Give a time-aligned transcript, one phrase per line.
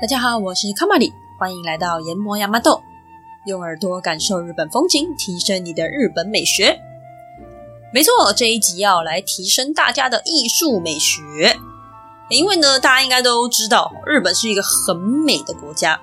[0.00, 2.80] 大家好，我是卡玛里，欢迎来到研磨亚麻豆，
[3.44, 6.80] 用耳朵感受日本风景，提升你的日本美学。
[7.92, 11.56] 没错，这一集要来提升大家的艺术美学，
[12.30, 16.00] 因为呢，大家应该都知道，日本是一个很美的国家。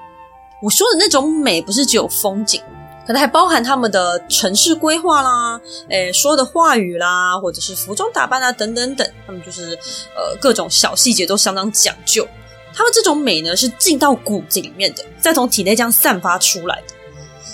[0.62, 2.62] 我说的那种美，不是只有风景。
[3.10, 5.60] 可能还包含他们的城市规划啦，
[5.90, 9.74] 诶，说的话语啦，或者是服装打扮啊，等等等，他们就是
[10.16, 12.28] 呃各种小细节都相当讲究。
[12.72, 16.94] 他们这种美呢，是进到骨子里面的，再从体内这样散发出来的。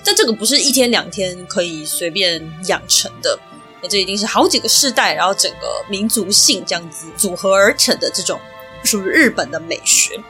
[0.03, 3.39] 但这个不是一天两天可以随便养成的，
[3.81, 8.37] 那这一定是好几个世代，然后整个民族性这样子组合而成的这种
[8.83, 10.21] 属于日本的美学。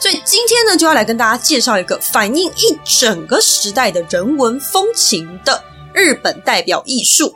[0.00, 7.34] 所以今天呢，就要来跟大家介绍一个反映一整个时代的人文风情的日本代表艺术，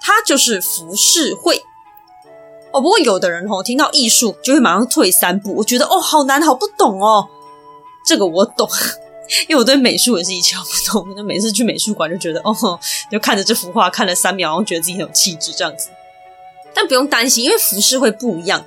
[0.00, 1.62] 它就是浮世绘。
[2.72, 7.28] 哦，不过有的人哦，听到艺术就会马上退三步，我觉得哦，好难，好不懂哦。
[8.04, 8.68] 这个我懂，
[9.48, 11.14] 因为我对美术也是一窍不通。
[11.14, 12.78] 就每次去美术馆就觉得哦，
[13.10, 15.88] 就看着这幅画看了三秒，然后觉得自己很有气质这样子。
[16.74, 18.64] 但不用担心，因为浮世绘不一样。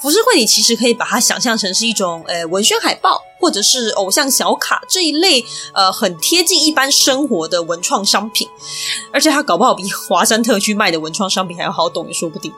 [0.00, 8.48] 浮世绘，你其实可以把它想象成是一种，呃，文宣海报或者是偶像小卡这一类，呃，很贴近一般生活的文创商品，
[9.12, 12.50] 而且它搞不好比华山特区卖的文创商品还要好懂也说不定。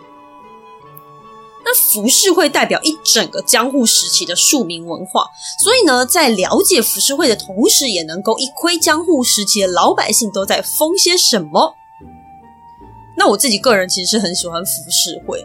[1.65, 5.27] 那浮世绘代表一整个江户时期的庶民文化，
[5.63, 11.75] 所以呢，在了解浮世绘的同时，也能够一窥江户时期的老百姓都在疯些什么。
[13.17, 15.45] 那我自己个人其实是很喜欢浮世绘。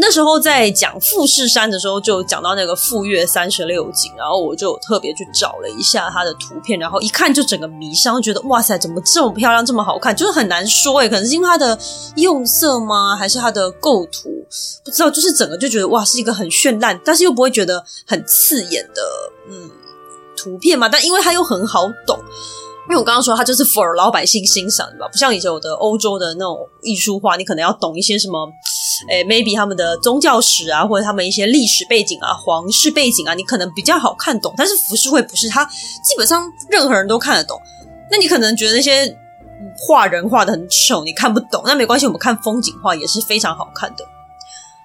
[0.00, 11.76] 那时候在讲富士山的时候，就讲到那个富岳三十六景，然后我就特别去找了一下它的图片，然后一看就整个迷上，觉得哇塞，怎么这么漂亮，这么好看，就是很难说诶，可能是因为它的
[12.14, 14.30] 用色吗，还是它的构图，
[14.84, 19.02] 不知道，就是整个就觉得哇，是一个很绚烂，但是又不会觉得很刺眼的
[19.50, 19.68] 嗯
[20.36, 22.16] 图片嘛，但因为它又很好懂。
[22.88, 28.48] 因为我刚刚说它就是 for 老百姓欣赏的吧，不像以前有的欧洲的那种艺术画，你可能要懂一些什么，
[29.08, 34.52] 诶，maybe 他们的宗教史啊，或者他们一些历史背景啊、皇室背景啊，你可能比较好看懂。
[34.56, 37.60] 但是浮世绘不是，它基本上任何人都看得懂。
[38.10, 39.16] 那你可能觉得那些
[39.76, 44.04] 画人画的很丑，你看不懂，那没关系，我们看风景画也是非常好看的。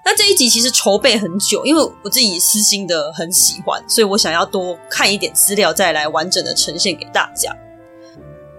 [0.05, 7.55] 那这一集其实筹备很久，因为我自己私心的很喜欢，所以我想要多看一点资料，再来完整的呈现给大家。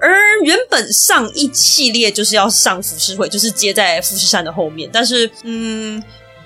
[0.05, 4.91] 而原本上一系列就是要上浮世绘，就是接在富士山的后面。
[4.93, 6.03] 但是，嗯，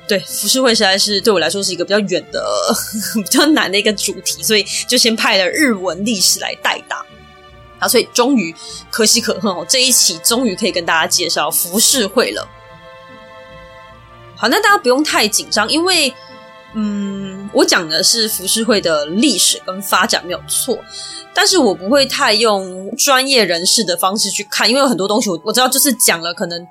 [0.06, 2.40] 对，浮世绘实在是对我来说是一个比较远的、
[3.20, 7.04] 比较难的一个主题，所以就先派了日文历史来代打。
[7.80, 8.54] 啊，所以终于
[8.90, 12.48] 可喜可贺哦，这一期终于可以跟大家介绍浮世绘了。
[14.36, 16.12] 好，那大家不用太紧张，因为，
[16.74, 20.78] 嗯，我讲的是浮世绘的历史跟发展没有错。
[21.34, 26.66] 但是我不会太用专业人士的方式去看，因为有很多东西我我知道，就是讲了，可能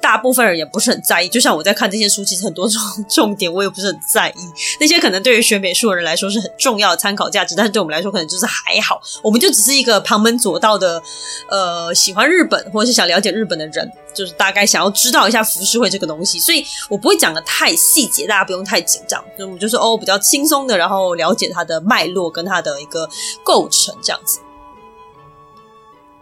[0.00, 1.28] 大部分人也不是很在意。
[1.28, 4.40] 就像我在看这些书，其实很多重重点我也不是很在意。
[4.80, 9.00] 那些可能对于学美术的人来说是很重要的参考价值，但是对我们来说可能就是还好。
[9.22, 11.02] 我们就只是一个旁门左道的，
[11.48, 13.90] 呃，喜欢日本或者是想了解日本的人。
[14.12, 19.22] 就是大概想要知道一下浮世绘这个东西，所以我不会讲的太细节，大家不用太紧张。
[19.36, 23.08] 所以我们就是哦，比较轻松的，然后了解它的脉络跟它的一个
[23.44, 24.40] 构成这样子。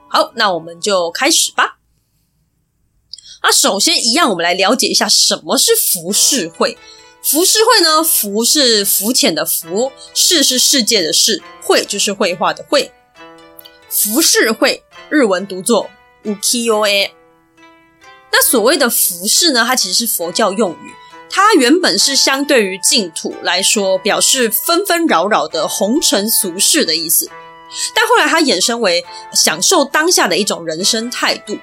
[0.06, 1.77] 好，那我们就开始吧。
[3.42, 6.76] 那首先一样，我们来了解一下什么是浮世绘。
[7.22, 12.90] 浮世绘呢，浮是浮浅的浮，世是世界的世，绘就是绘画的绘。
[13.88, 15.90] 浮世绘日文读作
[16.24, 17.10] ukiyo-e。
[18.30, 20.92] 那所谓的浮世呢，它其实是佛教用语，
[21.30, 27.30] 它原本是相对于净土来说，表示纷纷扰扰的红尘俗世的意思。
[27.94, 31.58] 但后来它衍生为享受当下的一种人生态度，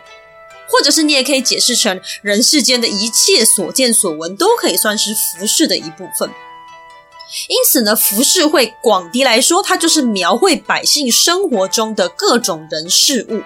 [0.67, 6.29] 或者是你也可以解释成人世间的一切所见所闻都可以算是浮世的一部分。
[7.49, 13.41] 因此呢，浮世绘广义来说，它就是描绘百姓生活中的各种人事物。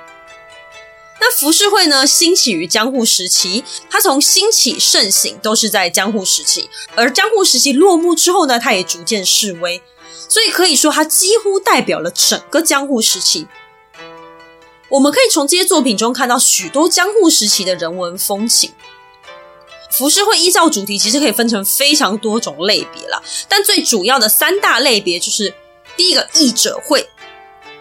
[1.21, 9.81] 那浮世绘呢，兴起于江户时期，它从兴起盛行都是在江户时期，而江户时期落幕之后呢，它也逐渐式微，
[10.27, 13.47] 所以可以说它几乎代表了整个江户时期。
[14.88, 18.72] 我们可以从这些作品中看到许多江户时期的人文风情。
[19.90, 25.54] 浮世绘依照主题其实可以分成非常多种类别啦，但最主要的三大类别就是
[25.96, 27.08] 第一个役者绘，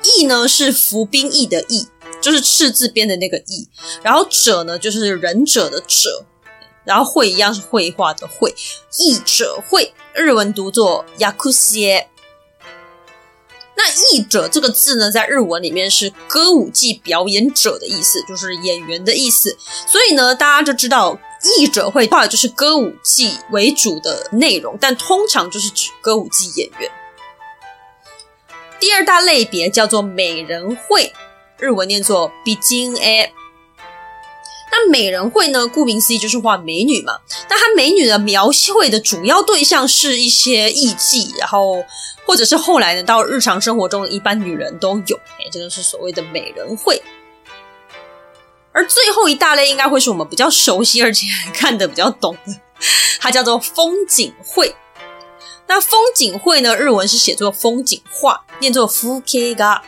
[0.04, 1.88] 役呢是服兵役的役。
[2.22, 3.68] 就是赤字边的那个“役”，
[4.02, 6.26] 然后“者”呢，就是忍者的“者”。
[6.86, 8.56] 然后绘一样是绘画的绘，
[8.98, 12.06] 艺者绘，日文读作ヤクシエ。
[12.06, 12.17] 那
[14.13, 19.57] 艺者这个字呢，在日文里面是歌舞伎表演者的意思，就是演员的意思。
[19.87, 21.19] 所以呢，大家就知道
[21.59, 26.91] 艺者会画就是歌舞伎为主的内容，但通常就是指歌舞伎演员。
[28.81, 31.13] 第二大类别叫做美人会，
[31.59, 33.31] 日文念作美人絵。
[34.71, 37.19] 那美人会呢，顾名思义就是画美女嘛。
[37.49, 41.83] 那它美女的描绘的主要对象是一些艺妓，然后
[42.29, 45.17] 或者是后来呢，到日常生活中的一般女人都有。
[45.39, 47.03] 哎，这个是所谓的美人绘。
[48.71, 52.55] 而最后一大类应该会是我们比较熟悉而且看得比较懂的，
[53.19, 54.77] 它叫做风景绘。
[55.67, 59.83] 那风景绘呢，日文是写作风景画，念作风景画。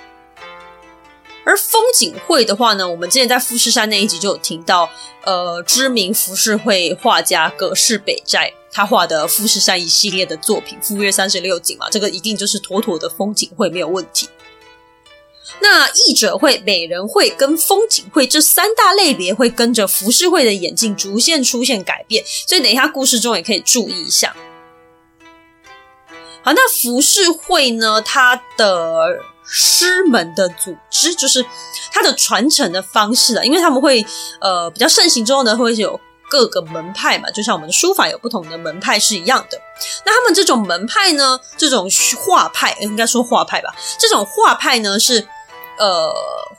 [1.50, 4.88] 而风景会的话呢，我们之前在富士山那一集就有听到，
[5.25, 14.29] 呃，知名浮世绘画家葛饰北斋他画的富士山一系列的作品《富岳三十六景》嘛，这个一定就是妥妥的风景会，没有问题。
[15.58, 24.37] 那艺者会、美人会跟风景会这三大类别会跟着浮世绘的演进逐渐出现改变，所以等一下故事中也可以注意一下。
[26.43, 29.20] 好，那浮世绘呢，它的
[29.52, 31.44] 师门的组织就是
[31.93, 34.06] 它的传承的方式啊，因为他们会
[34.41, 35.99] 呃比较盛行之后呢，会有
[36.31, 39.58] 各个门派嘛，就像我们的书法有不同的门派是一样的。
[40.06, 45.26] 那他们这种门派呢，这种画派应该说画派吧，这种画派呢是
[45.79, 46.14] 呃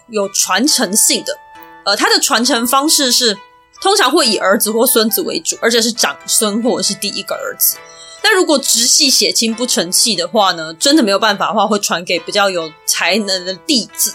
[0.09, 1.38] 有传承性的，
[1.85, 3.38] 呃，它的传承方式是
[3.81, 7.77] 通常会以儿子或孙子为主，而且是长孙或者是第一个儿子。
[8.23, 12.71] 那如果直系血亲不成器的话呢，真的没有办法的话，会传给比较有
[13.01, 14.13] 才能的弟子。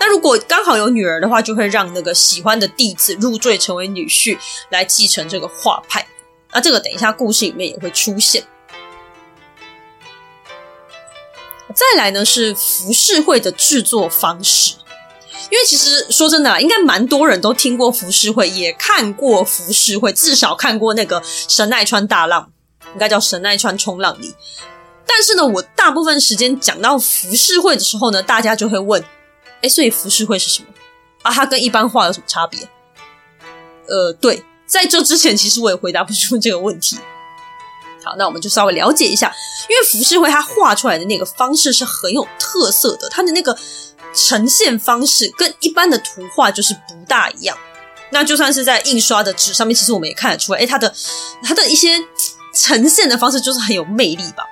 [0.00, 4.36] 那如果刚好有女儿的话，就会让那个喜欢的弟子入赘成为女婿，
[4.70, 6.04] 来继承这个画派。
[6.52, 8.42] 那这个等一下故事里面也会出现。
[11.72, 14.74] 再来呢是浮世绘的制作方式，
[15.48, 22.50] 因为其实说真的，应该蛮多人都听过浮世绘，也看过浮世绘，至少看过那个神奈川大浪。
[22.94, 24.34] 应该叫神奈川冲浪里，
[25.06, 29.04] 但是呢，我大部分时间讲到浮世绘的时候呢，大家就会问：
[29.60, 30.68] 哎，所以浮世绘是什么
[31.22, 31.32] 啊？
[31.32, 32.60] 它跟一般画有什么差别？
[33.88, 36.96] 呃，对，在这之前，其实我也回答不出这个问题。
[38.04, 39.34] 好，那我们就稍微了解一下，
[39.68, 43.56] 因为浮世绘它画出来的那个方式是很有特色的，它的那个
[44.14, 47.58] 呈现方式跟一般的图画就是不大一样。
[48.12, 50.94] 那就算是在印刷的纸上面，其实我们也看得出来，哎，它的
[51.42, 52.00] 它的一些。
[52.52, 54.44] 呈现的方式就是很有魅力吧？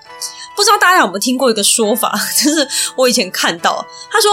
[0.58, 2.66] 不知道大家有没有听过一个说法， 就是
[2.96, 4.28] 我以前看到，他说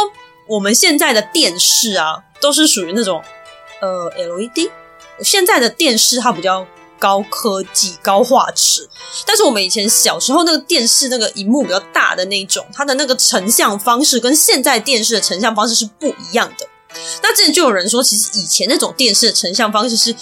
[0.47, 3.21] 我们现在的电视啊，都是属于那种
[3.79, 4.71] 呃 LED。
[5.21, 6.65] 现在的电视它比较
[6.97, 8.89] 高科技、高画质，
[9.23, 16.67] 但是我们以前小时候那个电视那个荧幕比较大的那一种，它的那个成像方式跟现在电视的成像方式是不一样的。
[17.21, 20.15] 那之前就有人说，其实以前那种电视的成像方式是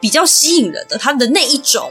[0.00, 1.90] 比较吸引人的，它的那一种。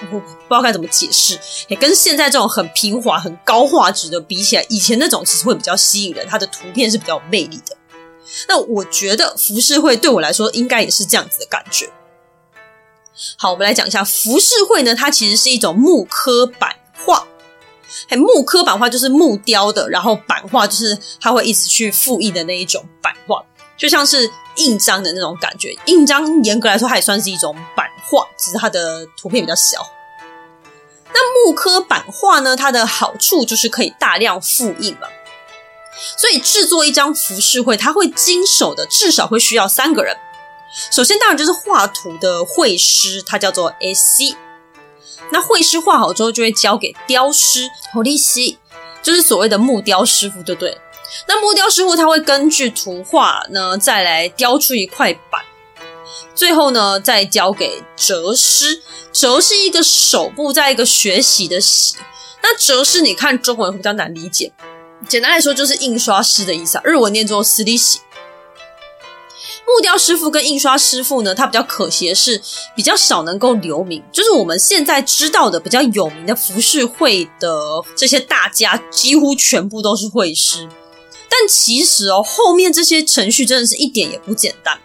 [0.00, 1.38] 我不知道该怎么解释，
[1.68, 7.76] 也跟现在这种很平滑、很高画质的比起来，以前那种其实会比较吸引人，它的图片是比较有魅力的。
[8.48, 11.90] 那我觉得浮世绘对我来说应该也是这样子的感觉。
[13.36, 17.26] 好，我们来讲一下浮世绘呢，它其实是一种木刻版画。
[18.08, 23.44] 嘿，木刻版画就是木雕的，然后版画就是它会一直去复印的那一种版画，
[23.77, 25.77] 就像是印章的那种感觉。
[25.85, 29.89] 印章严格来说，它也算是一种版画，只是它的图片比较小。
[31.13, 32.55] 那木刻版画呢？
[32.55, 35.07] 它的好处就是可以大量复印嘛。
[36.17, 40.15] 所以制作一张浮世绘，它会经手的至少会需要三个人。
[40.91, 44.35] 首先，当然就是画图的绘师，他叫做 AC。
[45.31, 48.57] 那绘师画好之后，就会交给雕师，ホリシ，
[49.01, 50.79] 就是所谓的木雕师傅，对不对？
[51.27, 55.41] 那木雕师傅他会根据图画呢，再来雕出一块板。
[56.35, 58.81] 最后呢，再交给折师。
[59.11, 61.95] 折是一个手部，再一个学习的习。
[62.41, 64.53] 那折师，你看中文会比较难理解。
[65.07, 66.81] 简单来说，就是印刷师的意思啊。
[66.85, 67.97] 日文念作スリシ。
[69.65, 72.41] 木雕师傅跟印刷师傅呢，他比较可惜的是，
[72.75, 74.03] 比较少能够留名。
[74.11, 77.59] 就是我们现在知道的比较有名的浮世绘的
[77.95, 80.69] 这些大家，几乎全部都是绘师。
[81.28, 84.78] 但其实哦，后面这些程序真的是一点也不简单。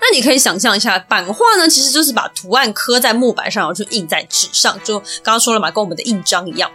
[0.00, 6.70] 那你可以想象一下，版画呢，其实就是把图案刻在木板上，然后就印在纸上，就刚刚说了嘛，跟我们的印章一样。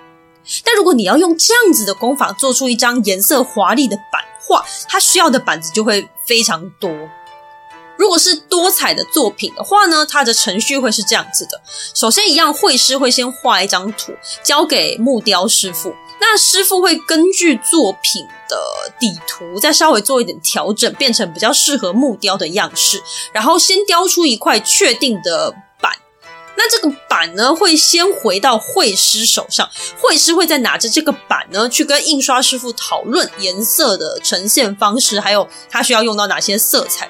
[0.63, 6.89] 但如果你要用这样子的工法做出一张颜色华丽的版画，它需要的板子就会非常多。
[7.97, 11.61] 如果是多彩的作品的话呢，它的程序会是这样子的：
[11.95, 14.13] 首先，一样绘师会先画一张图，
[14.43, 15.93] 交给木雕师傅。
[16.19, 18.57] 那师傅会根据作品的
[18.99, 23.01] 底图，再稍微做一点调整，变成比较适合木雕的样式，
[23.31, 25.93] 然后先雕出一块确定的板。
[26.55, 29.69] 那这个板呢，会先回到绘师手上，
[30.01, 37.07] 绘师会再拿着这个板呢，去跟印刷师傅讨论颜色的呈现方式，还有他需要用到哪些色彩。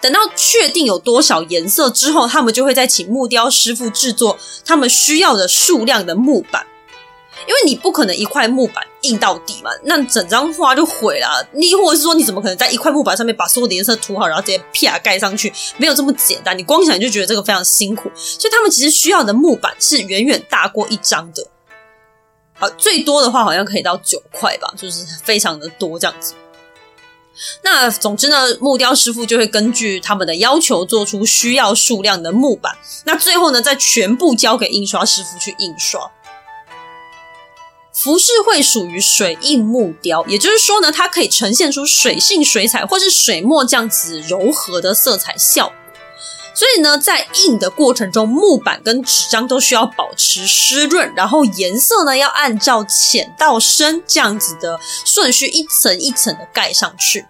[0.00, 6.66] 等到确定有多少颜色之后，他们就会再请木雕师傅制作他们需要的数量的木板。
[7.46, 11.46] 因为你不可能一块木板印到底嘛，那整张画就毁了。
[11.52, 15.52] 你或者是说，你怎么可能在一块木板上面把所有的颜色涂好，然后直接啪盖上去？
[15.76, 16.56] 没有这么简单。
[16.56, 21.46] 你光想就觉得这个非常辛苦，所以他们其实需要的木板是远远大过一张的。
[22.54, 26.32] 好，最多的话好像可以到九块吧，就是非常的多这样子。
[27.62, 32.76] 那总之呢，木雕师傅就会根据他们的要求做出需要数量的木板。
[33.04, 36.10] 那最后呢，再全部交给印刷师傅去印刷。
[37.92, 45.76] 浮世绘属于水印木雕，也就是说呢，它可以呈现出水性水彩或是水墨这样子柔和的色彩效果。
[46.56, 57.26] 所以呢，在印的过程中，木板跟纸张都需要保持湿润，然后颜色呢要按照浅到深这样子的顺序一层一层的盖上去。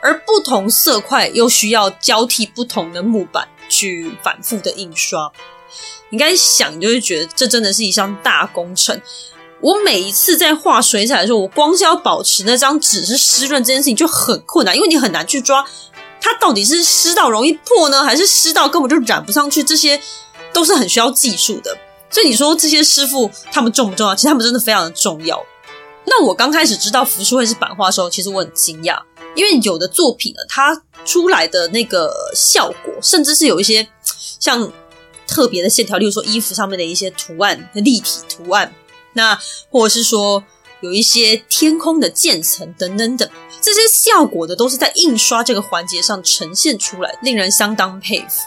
[0.00, 5.32] 而不同色块又需要交替不同的木板去反复的印刷。
[6.10, 9.00] 你该想，就会觉得这真的是一项大工程。
[9.60, 15.66] 我每一次在画水彩的时候，我光是要保持那张纸是湿润这件事情就很困难，因为你很难去抓
[16.20, 20.00] 它到底是湿到容易破呢，还是湿到根本就染不上去，这些
[20.52, 21.76] 都是很需要技术的。
[22.10, 24.14] 所以你说这些师傅他们重不重要？
[24.14, 25.44] 其实他们真的非常的重要。
[26.04, 28.98] 那我刚开始知道浮世绘是版画的时候，其实我很惊讶，
[29.34, 33.88] 因为有的作品呢，它出来的那个效果，甚至是有一些
[34.38, 34.72] 像。
[35.30, 38.72] 特别的线条，例如说衣服上面的一些图案、立体图案，
[39.12, 39.38] 那
[39.70, 40.42] 或者是说
[40.80, 43.28] 有一些天空的渐层等等等，
[43.60, 48.46] 这些效果的都是在印刷这个环节上呈现出来，令人相当佩服。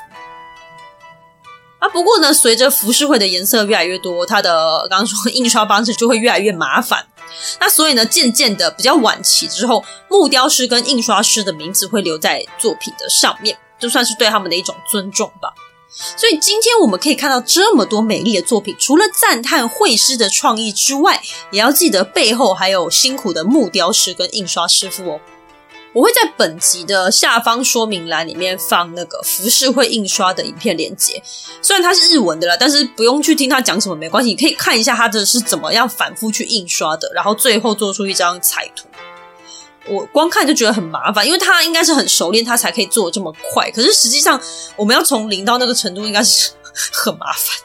[1.79, 7.07] 啊，不过呢，随着浮世绘的颜色越来越多，它的刚刚说印刷方式就会越来越麻烦。
[7.59, 15.51] 那所以呢，渐渐的比较晚期之后，木雕师跟印刷师的名字会留在作品的上面，就算是对他们的一种尊重吧。
[15.93, 21.21] 所以今天我们可以看到这么多美丽的作品，除了赞叹绘师的创意之外，
[21.51, 25.19] 也要记得背后还有辛苦的木雕师跟印刷师傅哦。
[25.93, 31.21] 我会在本集的下方说明栏里面放那个浮世绘印刷的影片链接，
[31.61, 38.87] 虽然它是日文的啦，但是不用去听他讲什么没关系，你可以看一下他的是怎么样反复去印刷的，然后最后做出一张彩图。
[39.87, 43.69] 我光看就觉得很麻烦，因为他应该是很熟练，他才可以做得这么快。
[43.71, 44.39] 可是实际上，
[44.75, 46.51] 我们要从零到那个程度，应该是
[46.93, 47.57] 很麻烦。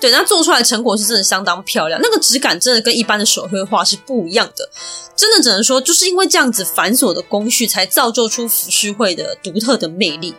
[0.00, 4.70] 对，那做出来成果是真的相当漂亮，那个质感真的跟一般的手绘画是不一样的。
[5.14, 10.34] 真的只能说，就是因为这样子繁琐的工序，才造就出浮世绘的独特的魅力。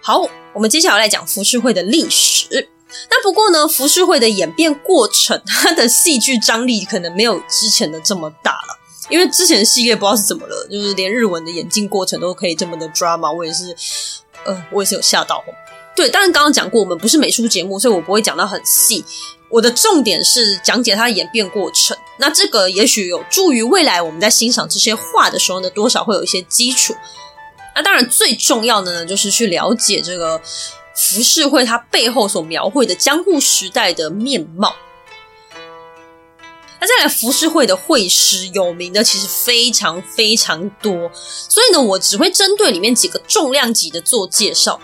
[0.00, 2.70] 好，我们接下来来讲浮世绘的历史。
[3.10, 8.78] 那不过呢，浮世绘的演变过程， 它的戏剧张力可能没有之前的这么大了。
[9.10, 13.76] 因为之前的系列不知道是怎么了，就是连日文的演进过程都可以这么的 drama，我也是，
[14.46, 15.44] 呃，我也是有吓到。
[15.94, 19.04] 对，但是刚刚讲过，我们不是美术节目，所以我不会讲到很细。
[19.50, 21.94] 我的重点是讲解它的演变过程。
[22.18, 26.94] 那这个也许有助于未来我们在欣赏这些画的时候呢，多少会有一些基础。
[27.76, 30.40] 那当然最重要的呢，就是去了解这个。
[30.96, 34.74] 浮世绘它背后所描绘的江户时代的面貌。
[36.80, 44.78] 那再来，浮世绘的绘师有名的其实非常非常多，所以呢，我只会针对里面几个重量级的做介绍，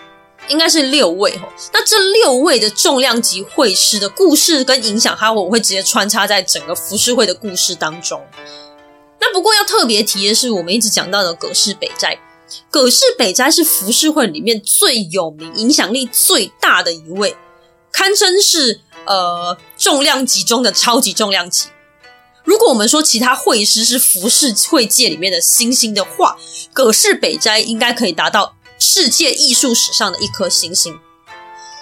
[0.47, 1.41] 应该是六位齁。
[1.71, 8.19] 那这六位的重量级绘师的故事跟影响，哈我会直接穿插在整个浮世绘的故事当中。
[9.19, 12.17] 那不过要特别提的是，我们一直讲到的葛饰北斋。
[12.69, 17.35] 葛饰北斋是浮世绘里面最有名、影响力最大的一位，
[17.91, 21.67] 堪称是呃重量级中的超级重量级。
[22.43, 26.37] 如果我们说其他绘师是浮世绘界里面的星星的话，
[26.73, 30.99] 葛饰北斋应该可以达到世界艺术史上的一颗星星。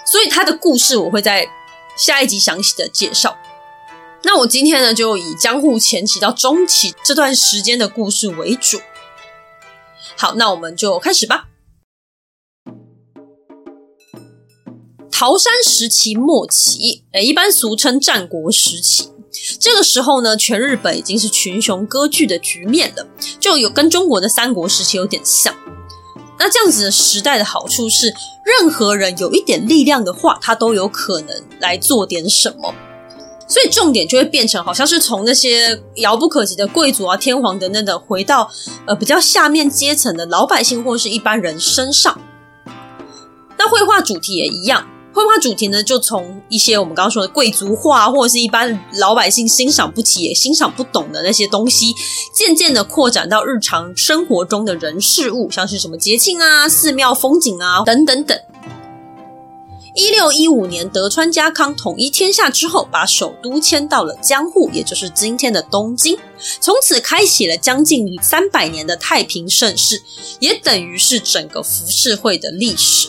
[0.04, 1.48] 所以他的故事我会在
[1.96, 3.38] 下一集详细的介绍。
[4.22, 8.80] 那我今天呢，就以江户前期到中期这段时间的故事为主。
[10.20, 11.48] 好，那我们就开始吧。
[15.10, 19.08] 桃山时期末期，诶，一般俗称战国时期。
[19.58, 23.08] 这个时候呢，全日本已经是群雄割据的局面了，
[23.40, 25.54] 就有跟中国的三国时期有点像。
[26.38, 32.74] 那这样子的时代的好处是，任何人有一点力量的话，他都有可能来做点什么。
[33.50, 38.48] 所以重点就会变成，好像是从那些遥不可及的贵族啊、天皇等等的，回到
[38.86, 42.16] 呃比较下面阶层的老百姓或是一般人身上。
[43.58, 51.92] 那绘画主题也一样，绘画主题呢，就从一些我们刚刚说的贵族画，或者是一般老百姓欣赏不起也欣赏不懂的那些东西，
[52.32, 58.38] 渐渐的扩展到日常生活中的人事物，像是什么节庆啊、寺庙风景啊等等等。
[59.94, 66.16] 一六一五年，德川家康统一天下之后，把首都迁到了江户，也就是今天的东京，
[66.60, 70.00] 从此开启了将近三百年的太平盛世，
[70.38, 73.08] 也等于是整个浮世绘的历史。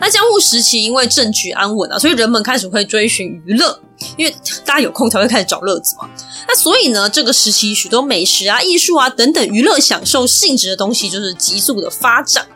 [0.00, 3.80] 那江户时期因为政局安稳啊，所以人们开始会追寻娱乐，
[4.16, 6.10] 因为大家有空才会开始找乐子嘛。
[6.46, 12.46] 那所以呢，这个时期许多美食啊、艺术啊等等娱乐享受性质的东西，就是急速的发展。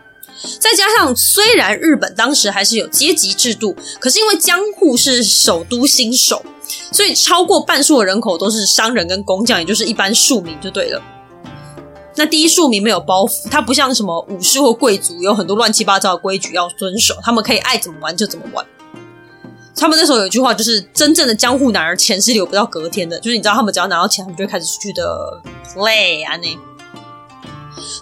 [0.61, 6.45] 再加上，虽然日本当时还是有阶级制度，可是因为江户是首都新手，
[6.93, 11.03] 所以超过半数的人口都是商人跟工匠，也就是一般庶民就对了。
[12.17, 18.65] 那第一庶民没有包袱，他不像什么武士或贵族，有很多乱七八糟的规矩要遵守，他们可以爱怎么玩就怎么玩。
[19.75, 25.43] 他们那时候有一句话，就是真正的江户男儿钱是留不到隔天的，就是你知道，他们只要拿到钱，他们就会开始出去的
[25.75, 26.59] play 啊那。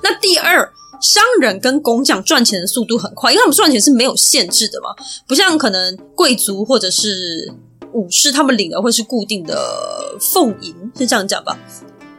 [0.03, 0.71] 那第二。
[1.01, 4.89] 商人跟工匠赚钱的速度很快，因为他们赚钱是没有限制的嘛，
[5.27, 7.53] 不像可能贵族或者是
[7.93, 11.59] 武士，他们领的会是固定的俸银，是这样讲吧？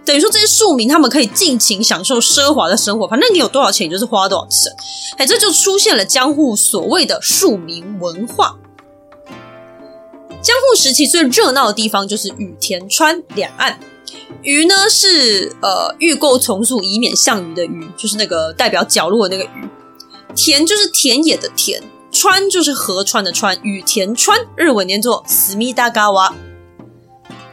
[0.05, 4.71] 等于说这些庶民他们可以尽情享受奢华的生活，反正你有多少钱，你就是花多少钱。
[5.17, 8.57] 哎，这就出现了江户所谓的庶民文化。
[10.41, 13.77] 江户时期最热闹的地方就是羽田川两岸。
[14.41, 19.67] 鱼呢是呃预购从速，以免项羽的鱼，就是那个代表角落的那个鱼。
[20.35, 26.33] 田就是田野的田，川就是河川的川，隅田川日文念作思密达嘎哇。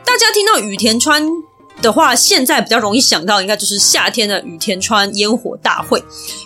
[0.05, 1.27] 大家听到隅田川
[1.81, 5.99] 的话，现在比较容易想到，应该就是夏天的隅田川烟火大会。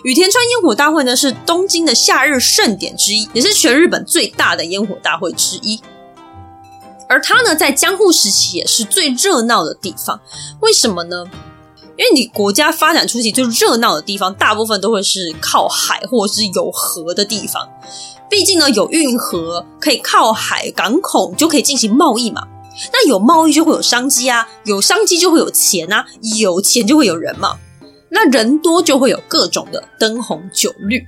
[0.03, 5.79] 隅田川烟火大会呢，是东京的夏日盛典之一，也是全日本最大的烟火大会之一。
[7.09, 10.21] 而它呢，在江户时期也是最热闹的地方。
[10.61, 11.25] 为什么呢？
[11.97, 17.67] 因为你国家发展初期最热闹的地方，大部分都会是靠海或者是有河的地方。
[18.29, 22.47] 毕竟呢，有运河可以靠海港口就可以进行贸易嘛。
[22.93, 26.05] 那有贸易就会有商机啊，有商机就会有钱啊，
[26.37, 27.57] 有钱就会有人嘛。
[28.11, 31.03] 那人多就会有各种的灯红酒绿。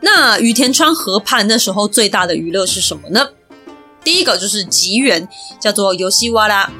[0.00, 3.26] 那羽田川河畔那时候最大的娱乐是什么呢？
[4.04, 5.26] 第一个就是吉原，
[5.60, 6.70] 叫做游戏哇啦。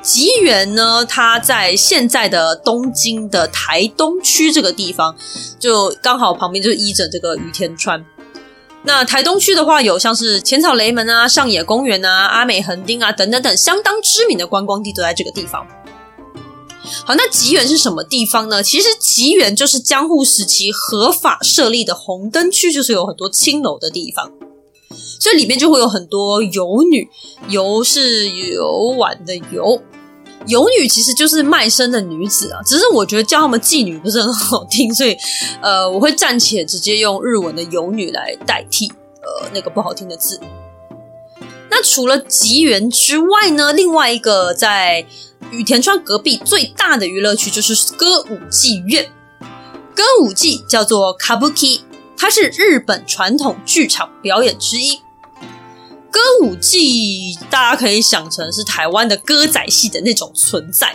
[0.00, 5.14] 吉原呢，它在现在的东京的台东区这个地方，
[5.60, 8.04] 就刚好旁边就是依着这个隅田川。
[8.84, 15.64] 那台东区的话，有像是浅草雷门啊、上野公园啊、阿美横丁啊等等等相当知名的观光地都在这个地方。
[17.04, 18.60] 好，那吉原是什么地方呢？
[18.60, 24.32] 其实吉原就是江户时期合法设立的红灯区，就是有很多青楼的地方。
[25.18, 27.08] 所以里面就会有很多游女，
[27.48, 29.82] 游是游玩的游，
[30.46, 32.60] 游女其实就是卖身的女子啊。
[32.64, 35.16] 只是我觉得叫她们妓女不是很好听，所以
[35.60, 38.88] 呃，我会暂且直接用日文的游女来代替
[39.22, 40.40] 呃那个不好听的字。
[41.70, 45.06] 那除了吉原之外呢，另外一个在
[45.50, 49.10] 羽田川隔壁最大的娱乐区就是歌舞伎院，
[49.94, 51.80] 歌舞伎叫做 Kabuki。
[52.22, 54.94] 它是日本传统剧场表演之一，
[56.08, 60.94] 歌舞伎大家可以想成是台湾的歌仔戏的那种存在。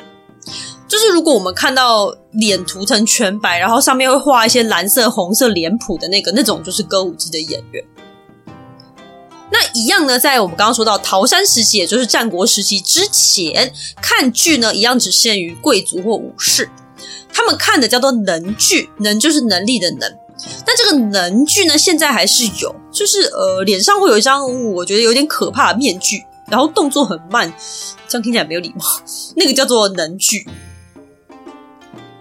[0.87, 7.83] 就是如果我们看到脸涂成全白，然后上面会画一些蓝色、红色脸谱的那个，那种就是歌舞伎的演员。
[9.51, 16.69] 那一样呢，在我们刚刚说到桃山时期，也就是战国时期之前，看剧呢一样只限于贵族或武士，
[17.33, 20.09] 他们看的叫做能剧，能就是能力的能。
[20.65, 27.51] 但这个能剧呢，现在还是有，就是呃，脸上会有一张我觉得有点可怕的面具，然后动作很慢，
[28.07, 28.85] 这样听起来没有礼貌。
[29.35, 30.47] 那个叫做能剧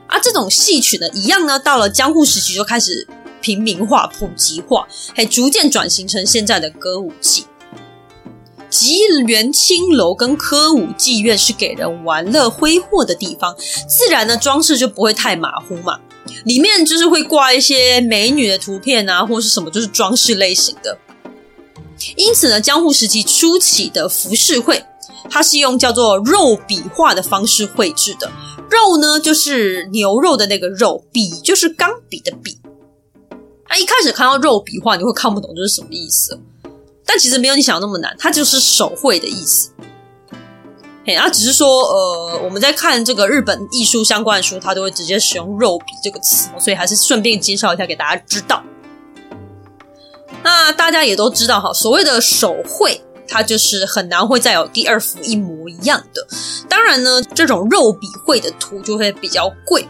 [0.07, 3.07] 啊，这种戏曲呢，一样呢，到了江户时期就开始
[3.41, 7.45] 平民化、普及化，还逐渐转型成现在的歌舞伎。
[8.69, 13.55] 吉原青楼跟歌舞伎院是给人玩乐挥霍的地方，
[13.89, 15.99] 自然呢，装饰就不会太马虎嘛。
[16.45, 20.99] 里面就是会挂一些美女的图片啊，或是什么，就是装饰类型的。
[22.17, 24.85] 因此呢，江户时期初期的浮世绘，
[25.31, 28.31] 它是用叫做肉笔画的方式绘制的。
[28.71, 32.59] 肉呢，就是牛肉的那个肉；笔就是钢笔的笔。
[33.65, 36.39] 啊，一开始看到肉笔画，你会看不懂这是什么意思，
[37.05, 39.71] 但其实没有你想的那么难，它就是手绘的意思。
[41.07, 48.61] 嘿，啊，只是说，呃，我们在看这个日本艺术相关的书，它都会直接使用“肉笔”这个词，所以还是顺便介绍一下给大家知道。
[50.43, 56.27] 那大家也都知道哈，所谓的手绘，它就是很难会再有第二幅一模一样的。
[56.69, 59.89] 当然呢，这种肉笔绘的图就会比较贵。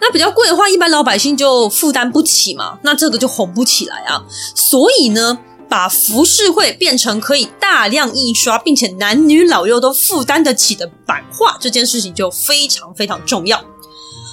[0.00, 4.24] 那比较贵的话，一般老百姓就负担不起嘛，那这个就红不起来啊。
[4.54, 5.40] 所以呢。
[5.74, 13.60] 把浮世绘变成可以大量印刷，并且男女老幼都负担得起的版画，这件事情就非常非常重要。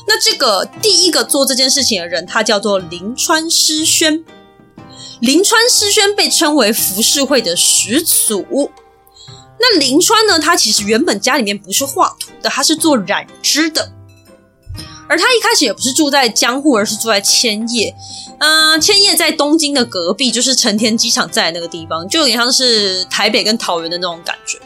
[0.07, 4.23] 那这个第一个做这件事情的人，他叫做临川诗轩。
[5.19, 8.69] 临川诗轩被称为浮世绘的始祖。
[9.59, 13.91] 那临川呢，他其实原本家里面不是画图的，他是做染织的。
[15.11, 17.93] 而他一开始也不是住在江户，而是住在千叶。
[18.39, 24.57] 嗯、千叶在东京的隔壁，就是成田机场在那个地方，就有点像是台北跟桃园的那种感觉。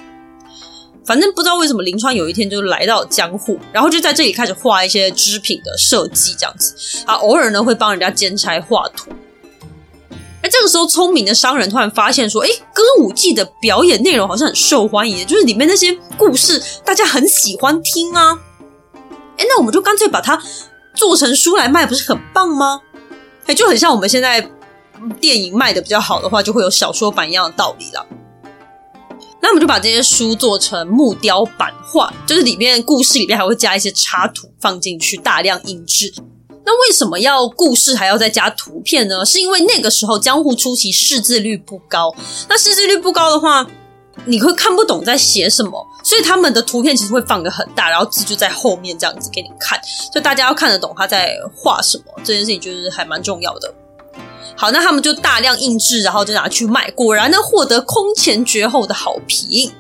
[1.04, 6.76] 反正不知道为什么临川有一天就来到江户，然后就在这里开始画一些织品的设计，这样子
[7.08, 9.10] 啊，偶尔呢会帮人家兼差画图。
[10.44, 18.38] 而这个时候，聪明的商人突然发现说：“哎，歌舞伎的表演内容好像很受欢迎，就是里面那些故事大家很喜欢听啊。”
[19.38, 20.42] 哎，那我们就干脆把它
[20.94, 22.82] 做成书来卖，不是很棒吗？
[23.46, 24.50] 哎，就很像我们现在
[25.20, 28.06] 电影卖的比较好的话，就会有小说版一样的道理了。
[29.42, 36.12] 那我们就把这些书做成木雕版画，就是里面故事里面还会加一些插图放进去，大量印制。
[36.66, 39.24] 那为什么要故事还要再加图片呢？
[39.24, 42.16] 是因为那个时候江户初期识字率不高，
[42.50, 43.68] 那识字率不高的话，
[44.26, 53.74] 你会看不懂在写什么，所以他们的图片其实会放得很大，然后字就在后面这样子给你看，所以大家要看得懂他在画什么，这件事情就是还蛮重要的。
[54.56, 59.72] 好，那他们就大量印制，然后就拿去卖，果然呢获得空前绝后的好评。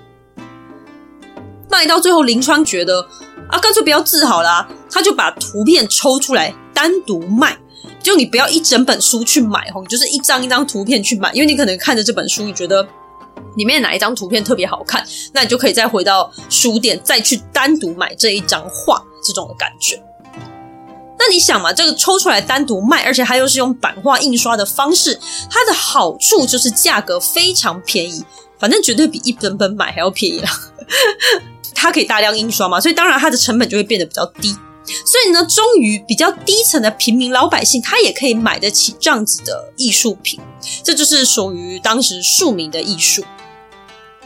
[1.69, 3.07] 卖到最后，临川觉得
[3.47, 7.55] 啊，干脆不要字好啦，他就把图片抽出来单独卖，
[8.01, 12.87] 就你不要一整本书去买吼，你就是一张一张图片去买，因为你可能看着这本书，你觉得。
[13.55, 20.01] 里面哪一张图片特别好看，那你就可以再回到书店，再去单独买这一张画，这种的感觉。
[21.17, 28.23] 那你想嘛，这个抽出来单独卖，而且它又是用版画印刷的方式，它的好处就是价格非常便宜，
[28.59, 30.47] 反正绝对比一本本买还要便宜了。
[31.73, 34.55] 它可以大量印刷嘛，所以当然它的成本就会变得比较低。
[34.87, 40.39] 所以呢，终于比较低层的平民老百姓，他也可以买得起这样子的艺术品，
[40.83, 43.23] 这就是属于当时庶民的艺术。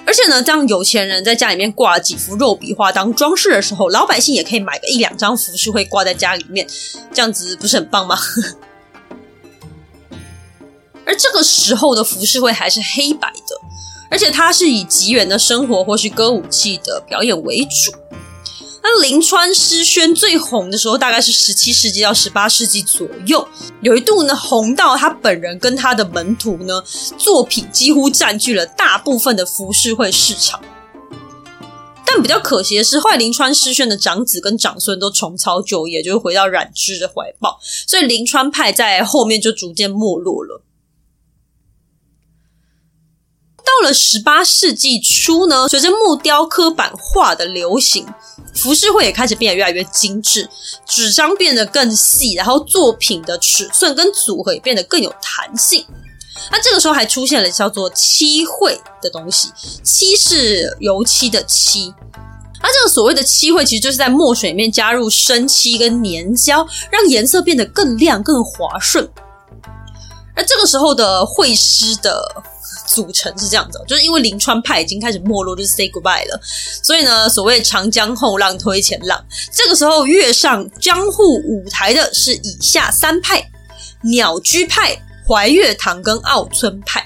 [0.10, 6.66] 而且呢，当有钱人在家里面挂几幅肉笔画当装饰的时候，老百姓也可以买个一两张浮世绘挂在家里面，
[7.14, 8.18] 这样子不是很棒吗？
[11.06, 13.56] 而这个时候的浮世绘还是黑白的，
[14.10, 17.94] 而且它是以吉原的生活或是歌舞伎的表演为主。
[18.82, 23.48] 那临川诗轩最红的时候，大概是十七世纪到十八世纪左右，
[23.82, 26.82] 有一度呢红到他本人跟他的门徒呢
[27.18, 30.62] 作品几乎占据了大部分的浮世绘市场。
[32.06, 40.64] 但比较可惜的是，后来临川诗轩的长子跟长孙都重操旧业，就是回到染织的怀抱，所以临川派在后面就逐渐没落了。
[43.70, 48.06] 到了十八世纪初呢，随着木雕刻版画的流行，
[48.56, 50.50] 浮世绘也开始变得越来越精致，
[50.86, 55.86] 纸张变得更细，然后作品的尺寸跟组合也变得更有弹性。
[56.52, 59.50] 那这个时候还出现了叫做漆绘的东西，
[59.84, 61.94] 漆是油漆的漆。
[62.62, 69.08] 那这个所谓的漆绘，其实就是在墨水里面加入生漆跟粘胶，让颜色变得更亮、更滑顺。
[70.36, 72.22] 而这个时候的绘师的
[72.90, 76.40] 组成是这样子，就是因为临川派已经开始没落，就是 say goodbye 了，
[76.84, 79.24] 所以呢，所谓长江后浪推前浪，
[79.54, 83.48] 这个时候跃上江户舞台的是以下三派：
[84.04, 87.06] 鸟居派、怀月堂跟奥村派。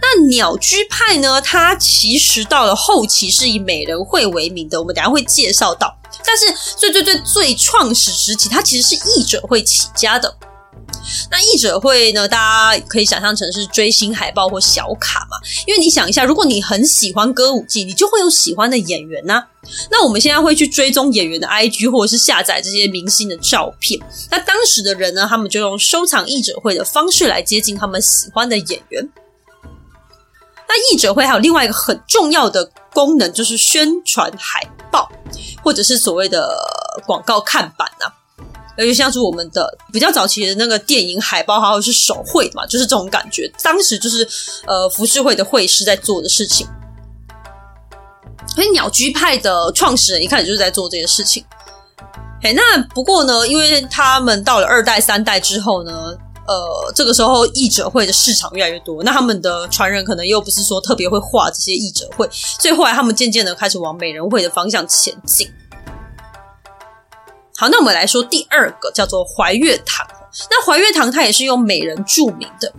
[0.00, 5.92] 那鸟居派呢，它其实到了后期是以美人会为名的，我们等下会介绍到。
[6.24, 6.46] 但是
[6.76, 10.32] 最最最最创始时期，它其实是艺者会起家的。
[11.30, 15.36] 那译者会呢，大家可以想象成是追星海报或小卡嘛。
[15.66, 19.44] 因为你想一下，如果你很喜欢歌舞伎，你就会有喜欢的演员呐、
[19.90, 24.00] 那我们现在会去追踪演员的 IG，或者是下载这些明星的照片。
[24.30, 29.10] 那当时的人呢，他们就用收藏译者会的方式来接近他们喜欢的演员。
[30.66, 35.08] 那译者会还有另外一个很重要的功能，就是宣传海报，
[35.62, 36.48] 或者是所谓的
[37.06, 38.06] 广告看板呐、
[38.76, 43.50] 尤其像是我们的比较早期的那个电影海报，还有是手绘嘛，就是这种感觉。
[43.62, 44.26] 当时就是
[44.66, 46.66] 呃浮世绘的绘师在做的事情。
[48.46, 51.44] 所以鸟居派的创始人一开始就是在做这件事情。
[52.42, 56.14] 嘿，那不过呢，因为他们到了二代、三代之后呢，
[56.46, 65.50] 呃，这个时候译者会的市场越来越多，那他们的传人可能又不是说特别会画这些译者会，所以后来他们渐渐的开始往美人会的方向前进。
[67.64, 70.06] 好，那我们来说第二个叫做怀月堂。
[70.50, 72.70] 那怀月堂它也是用美人著名的。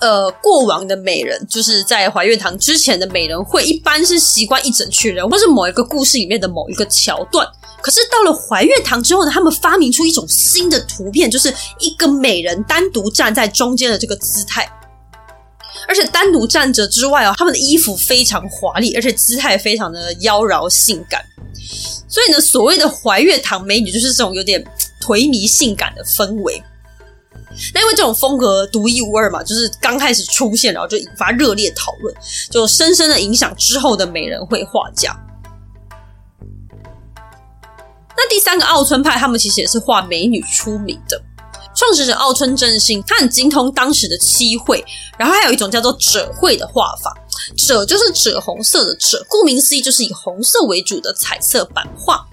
[0.00, 7.46] 呃，过往的美人就是在怀月堂之前的美人会，一般是习惯一整群人，或是某一个故事里面的某一个桥段。
[7.80, 14.68] 可是到了怀月堂之后呢，他们发明出一种新的图片，就是一个美人单独站在中间的这个姿态，
[15.86, 21.24] 而且单独站着之外哦，他们的衣服非常华丽，而且姿态非常的妖娆性感。
[22.12, 24.62] 所以呢，所谓的怀月堂美女，就是这种有点
[25.00, 26.62] 颓靡性感的氛围。
[27.72, 32.14] 那因为这种风格独一无二嘛，就是刚开始出现，然后就引发热烈讨论，
[32.50, 35.18] 就深深的影响之后的美人会画家。
[38.14, 41.18] 那第三个奥村派，他们其实也是画美女出名的。
[41.74, 44.84] 创始者奥村正信，他很精通当时的漆绘，
[45.18, 47.12] 然后还有一种叫做赭绘的画法。
[47.56, 52.26] 赭就是赭红色的赭，顾名思义就是以红色为主的彩色版画。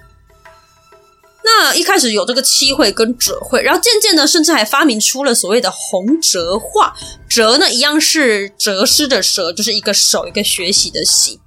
[1.43, 6.95] 那一开始有这个漆绘跟赭绘，然后渐渐的，甚至还发明出了所谓的红折画。
[7.28, 11.39] 折呢，一样是折诗的折，就是一个手一个学习的习。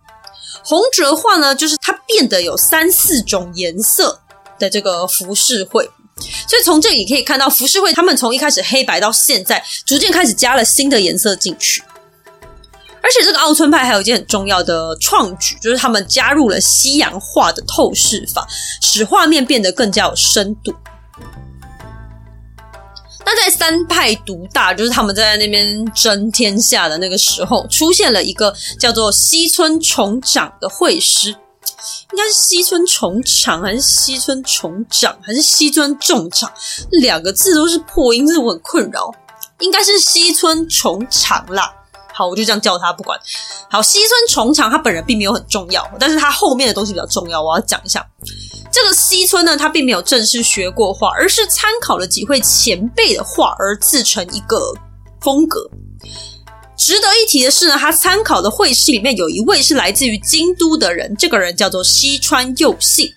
[0.65, 4.21] 红折画呢，就是它变得有三四种颜色
[4.59, 5.89] 的这个浮世绘。
[6.49, 11.83] 所以从这里可以看到，浮世绘他们从一开始黑白到现在，逐渐开始加了新的颜色进去。
[13.03, 18.47] 而且这个奥村派还有一件很重要的创举，就是他们加入了西洋画的透视法，
[18.81, 20.73] 使画面变得更加有深度。
[23.25, 31.35] 那在三派独大，就是他们在那边争天下的那个时候，出现了一个叫做西村重长的绘师，
[32.13, 36.53] 应该是西村重长还是西村重长还是西村重长？
[37.01, 39.11] 两个字都是破音，这我很困扰。
[39.61, 41.73] 应该是西村重长啦。
[42.13, 43.19] 好，我就这样叫他，不管。
[43.71, 48.07] 好，西村重长他本人并没有很重要，但是他后面的东西比较重要，我要讲一下。
[48.71, 54.75] 这个西村呢，他并没有正式学过画，而是参考了几位前辈的画而自成一个
[55.21, 55.71] 风格。
[56.85, 63.15] 值得一提的是呢，他参考的绘师里面有一位是来自于京都的人，这个人叫做西川佑幸。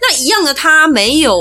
[0.00, 1.36] 那一样的，他没有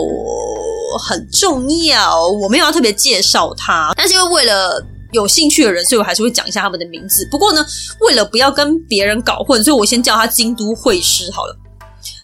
[1.00, 4.86] 很重要，我没有要特别介绍他，但是因为为了。
[5.14, 7.28] 有兴趣的人，所以我还是会讲一下他们的名字。
[7.30, 7.66] 不过呢，
[8.00, 11.58] 为了不要跟别人搞混，所以我先叫他京都绘师好了。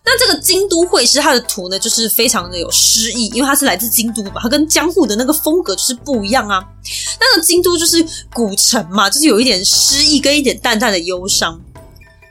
[0.09, 6.63] 那这个京都绘师，他的图呢，就是非常的有诗意，因为他是来自京都嘛，他跟江户的那个风格就是不一样啊。
[7.19, 11.61] 那个京都就是古城嘛，就是有一点诗意跟一点淡淡的忧伤。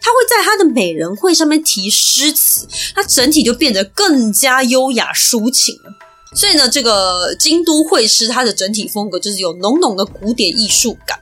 [0.00, 5.92] 他会在他的美人会上面提诗词，他整体就变得更加优雅抒情了。
[6.34, 11.20] 所以呢，这个京都绘师它的整体风格就是有浓浓的古典艺术感。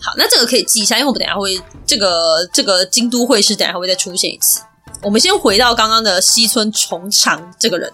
[0.00, 4.60] 好，那这个可以记一下，因为我们等下会这个这个京都绘师等一下会再出现一次。
[5.06, 7.88] 我们先回到刚刚的西村重长这个人，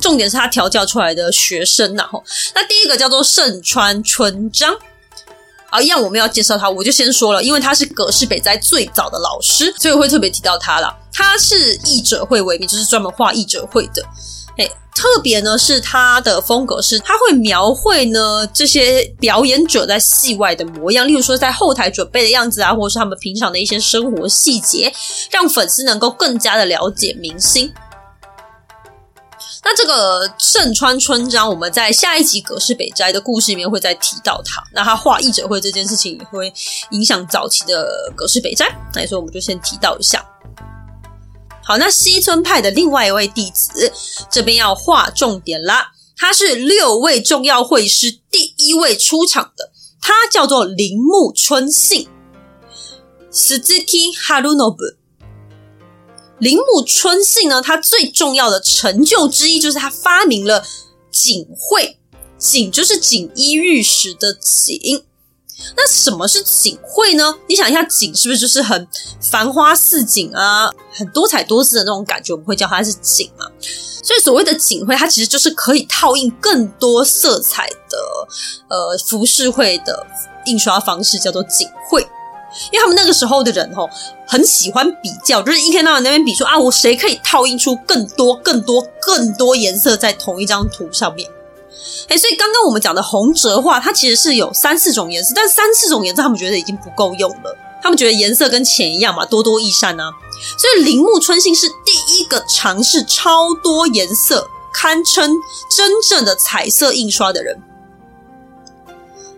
[0.00, 2.24] 重点是他调教出来的学生，然后
[2.54, 4.74] 那第一个叫做盛川春章。
[5.68, 10.96] 啊，一样我们要介绍他，我就先说了，因为他是葛饰北斋最早的老师，所以我会特别提到他啦。
[11.12, 14.02] 他是译者会为名，就是专门画译者会的。
[14.94, 24.92] 特别呢是他的风格是，他会描绘呢这些表演者在戏外的模样，例如说在后台准备的样子啊，或者是他们平常的一些生活细节，
[25.30, 27.72] 让粉丝能够更加的了解明星。
[29.62, 34.62] 那这个盛川春章，我们在下一集葛饰北斋的故事里面会再提到他。
[34.72, 36.52] 那他画译者会这件事情也会
[36.92, 40.24] 影响早期的葛饰北斋，那所以我们就先提到一下。
[41.70, 43.92] 好，那西村派的另外一位弟子，
[44.28, 45.92] 这边要画重点啦。
[46.16, 49.70] 他是六位重要会师第一位出场的，
[50.02, 52.08] 他叫做铃木春信
[53.32, 54.96] （Suzuki Harunobu）。
[56.40, 60.66] 铃木春信呢，他最重要的成就之一就是他发明了
[61.12, 62.00] 锦绘，
[62.36, 65.04] 锦就是锦衣玉食的锦。
[65.76, 67.34] 那什么是锦绘呢？
[67.48, 68.86] 你想一下，锦是不是就是很
[69.20, 72.32] 繁花似锦啊，很多彩多姿的那种感觉？
[72.32, 73.46] 我们会叫它是锦嘛。
[74.02, 77.98] 所以所谓的锦绘，它其实就是可以套印更多色彩的
[78.68, 80.06] 呃服饰绘的
[80.46, 82.00] 印刷方式，叫做锦绘。
[82.72, 83.88] 因为他们那个时候的人吼，
[84.26, 91.30] 很喜欢比较，就是一天到晚那边比说啊，我谁可以套印出更多、更多、更多颜色在同一张图上面。
[92.08, 100.10] 哎，所以刚刚我们讲的红折画，它其实是有三四种颜色，但三四种颜色他们觉得已经不够用了，他们觉得颜色跟钱一样嘛，多多益善啊。
[100.58, 105.36] 所以铃木春信是第一个尝试超多颜色，堪称
[105.68, 107.60] 真正的彩色印刷的人。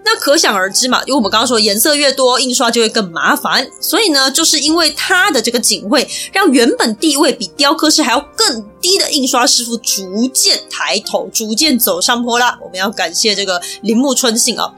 [0.05, 12.59] 那可想而知嘛，因为我们刚刚说颜色越多，印刷就会更麻烦，所以呢，就是因为他的这个锦绘，让原本地位比雕刻师还要更低的印刷师傅逐渐抬头，逐渐走上坡啦。
[12.63, 14.75] 我们要感谢这个铃木春信啊。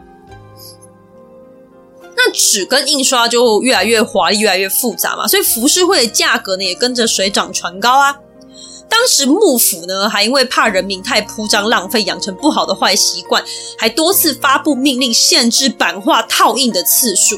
[2.16, 8.16] 那纸跟印刷就越来越华丽，越来越复杂嘛，所以浮世绘的价格呢也跟着水涨船高啊。
[8.96, 13.44] 当时幕府呢，还因为怕人民太铺张浪费，养成不好的坏习惯，
[13.76, 17.36] 还多次发布命令限制版画套印的次数。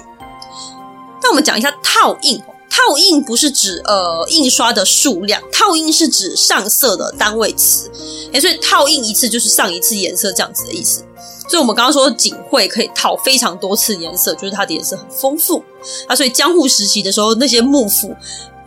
[1.23, 2.39] 那我们讲一下套印，
[2.69, 7.91] 套印不是指呃印刷的数量，套印是指上色的单位词。
[8.33, 11.03] 诶，所以套印一次就是上一次颜色这样子的意思。
[11.49, 15.65] 所以我们刚刚说锦绘可以套非常多次颜色，就是它的颜色很丰富。
[16.07, 18.15] 啊，所以江户时期的时候，那些幕府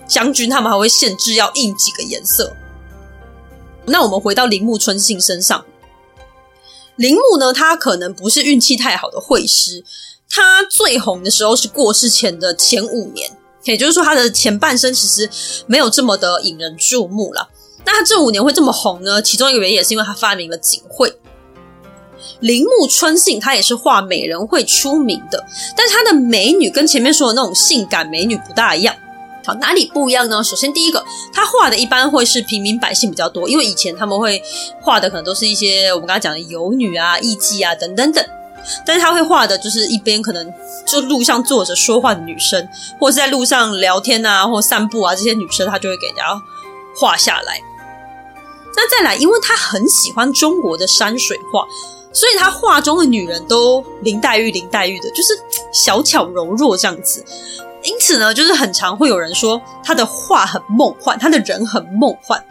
[0.08, 2.52] 将军他们还会限制要印几个颜色。
[3.90, 5.66] 那我们回到铃木春信身上，
[6.96, 9.84] 铃木呢，他可能不是运气太好的绘师，
[10.30, 13.30] 他最红的时候是过世前的前五年，
[13.64, 15.30] 也就是说他的前半生其实
[15.66, 17.50] 没有这么的引人注目了。
[17.86, 19.22] 那他这五年会这么红呢？
[19.22, 21.12] 其中一个原因也是因为他发明了锦绘。
[22.42, 25.44] 铃木春信他也是画美人绘出名的，
[25.76, 28.96] 但是他的美女跟前面说的那种性感美女不大一样。
[29.56, 30.44] 哪里不一样呢？
[30.44, 34.42] 首先，第一个，他画的一般会是平民百姓比较多，因为以前他们会
[34.82, 38.26] 画的可能都是一些我们刚才讲的游女啊、艺妓啊等等等。
[38.86, 40.54] 但是他会画的就是一边可能
[40.86, 42.68] 就路上坐着说话的女生，
[43.00, 46.24] 或是在路上聊天啊或散步啊这些女生，他就会给人家
[47.00, 47.60] 画下来。
[48.76, 51.66] 那再来，因为他很喜欢中国的山水画，
[52.14, 55.34] 所以他画中的女人都林黛玉、林黛玉的，就是
[55.74, 57.24] 小巧柔弱这样子。
[57.84, 62.44] 因此呢，就是很常会有人说他的画很梦幻，他的人很梦幻。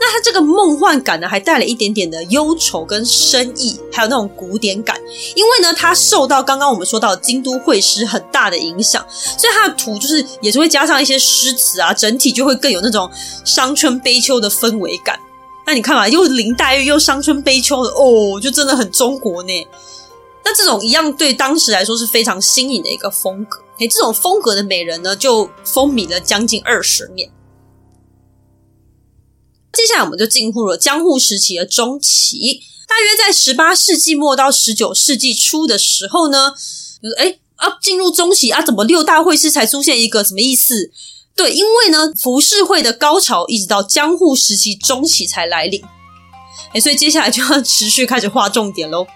[0.00, 4.96] 那他这个梦幻感呢，还带了一点点的忧愁跟深意，还有那种古典感。
[5.34, 13.10] 因为呢，他受到刚刚我们说到京都绘师很大的影响，所以他的图就是也是会加上一些诗词啊，整体就会更有那种
[13.44, 15.18] 伤春悲秋的氛围感。
[15.66, 19.68] 那你看嘛，又林黛玉又伤春悲秋的哦，就真的很中国呢。
[20.44, 23.60] 那这种一样对当时来说是非常新颖的一个风格。
[23.78, 27.30] 哎，这种风格的美人呢，就风靡了将近二十年。
[29.72, 36.54] 接下来，我们就进入了江户时期的中期，大约在十八世纪末到十九世纪初的时候呢，
[37.00, 40.90] 就是哎啊，进入中期啊，怎么六大绘师才出现一个什么意思？
[41.36, 45.80] 对，因为呢，浮世绘的高潮一直到江户时期中期才来临。
[46.72, 49.06] 哎，所以接下来就要持续开始画重点喽。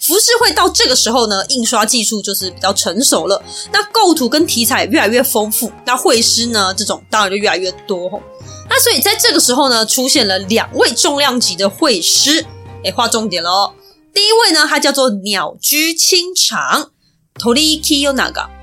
[0.00, 8.22] 浮世绘到这个时候呢，印刷技术就是比较成熟了，那构图跟题材越来越丰富，那绘师呢，这种当然就越来越多。
[8.70, 12.46] 那所以在这个时候呢，出现了两位重量级的绘师，
[12.84, 13.72] 诶，画重点喽。
[14.14, 16.90] 第一位呢，他叫做鸟居清长
[17.34, 18.57] ，Toriki Yonaga。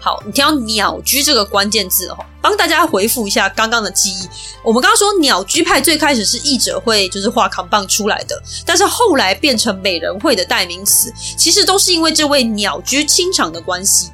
[0.00, 4.28] 好，你听到“鸟居”这个关键字哦，帮大家回复一下刚刚的记忆。
[4.64, 14.10] 我们刚刚说鸟居派最开始是译者会，就是画扛棒出来的，但是后来变成美人会的代名词，其实都是因为这位鸟居清长的关系。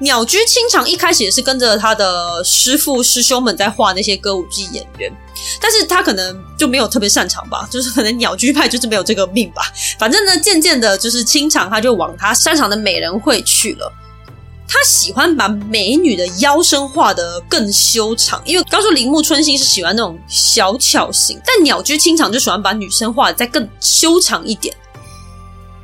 [0.00, 5.12] 鸟居清长一开始也是跟着他的师父师兄们在画那些歌舞伎演员，
[5.60, 9.70] 但是他可能就没有特别擅长吧，就是可能鸟居派就是没有这个命吧。
[9.98, 13.92] 反正呢，渐渐的，就是清长他就往他擅长的美人会去了。
[14.72, 24.72] 他喜欢把美女的腰身画得更修长，因为刚说铃木春信是喜欢那种小巧型，但鸟居清长就喜欢把女生画得再更修长一点。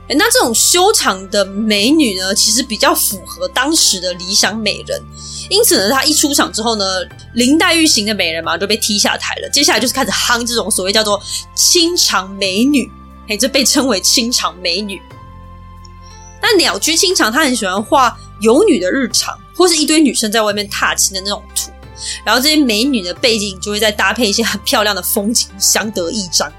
[0.09, 5.03] 那这种修长的美女呢，其实比较符合当时的理想美人，
[5.51, 6.85] 因此呢，她一出场之后呢，
[7.35, 9.51] 林黛玉型的美人嘛就被踢下台了。
[9.51, 11.21] 接下来就是开始夯这种所谓叫做
[11.57, 12.89] 清长美女，
[13.27, 15.03] 哎，这被称为清长美女。
[16.41, 18.17] 那鸟居清长他很喜欢画。
[18.41, 21.71] 游女的日常，或是一堆女生在外面踏青的那种图，
[22.25, 26.53] 然后这些美女的背景就会再搭配一些很漂亮的风景，相得益彰。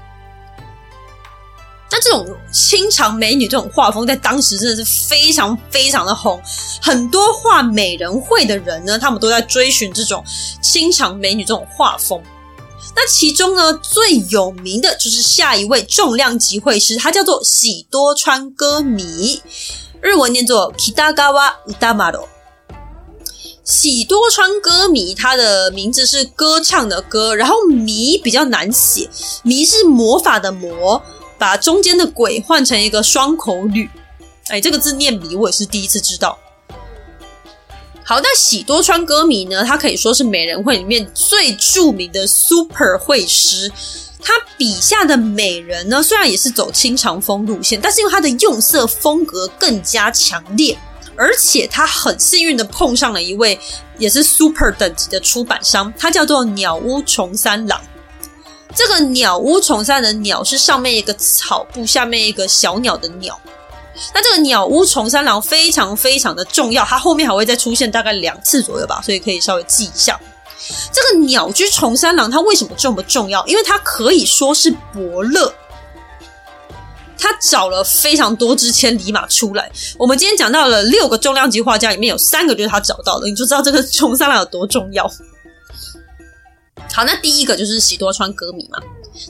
[1.90, 6.38] 那这种清场美女这种画风，在当时真的是非常非常的红，
[6.82, 10.22] 很多画美人绘的人呢，他们都在追寻这种
[10.60, 12.22] 清场美女这种画风。
[12.94, 19.40] 那其中呢，最有名的就是下一位重量级绘师，他叫做喜多川歌迷，
[20.00, 22.26] 日文念作 Kitagawa Utamaro。
[23.64, 29.10] 喜多川歌迷，他的名字是歌唱的歌，然后迷比较难写，
[29.42, 31.02] 迷是魔法的魔。
[31.36, 33.88] 把中间的鬼换成一个双口吕，
[34.48, 36.36] 哎，这个字念迷，我也是第一次知道。
[38.02, 39.62] 好，那喜多川歌迷呢？
[39.62, 43.70] 他可以说是美人会里面最著名的 super 会师。
[44.22, 50.76] 他笔下的美人呢，虽然也是走清长风路线，但是因为他的用色风格更加强烈，
[51.16, 53.58] 而且他很幸运的碰上了一位
[53.98, 57.80] 也是 super 等级的出版商，他叫做鸟屋重三郎。
[58.74, 63.38] 这个鸟屋重三的鸟是上面一个草部，下面一个小鸟的鸟。
[64.14, 70.20] 那这个鸟屋重三郎非常非常的重要，它后面还会再出现大概两次左右吧，所以可以稍微记一下。
[70.92, 73.46] 这个鸟居重三郎他为什么这么重要？
[73.46, 75.52] 因为他可以说是伯乐，
[77.16, 79.70] 他找了非常多只千里马出来。
[79.98, 85.08] 我们今天讲到了六个重量级画家，里面有三个就是他找到的，你就知道这个重三郎有多重要。
[86.92, 88.78] 好，那第一个就是喜多川歌迷嘛。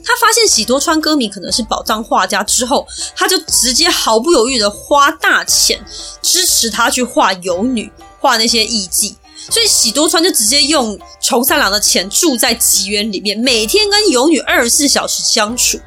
[0.03, 5.83] 他发现喜多川歌迷可能是宝藏画家之后，他就直接毫不犹豫的花大钱
[6.21, 9.15] 支持他去画游女，画那些艺妓。
[9.49, 15.79] 所以喜多川就直接用重三郎的钱住在妓院里面，每天跟游女二十四小时相处。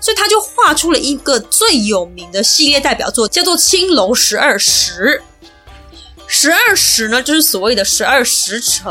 [0.00, 5.20] 所以他就画出了一个最有名的系列代表作，叫做《青楼十二时》。
[6.30, 8.84] 十二时呢，就是所谓的十二时辰。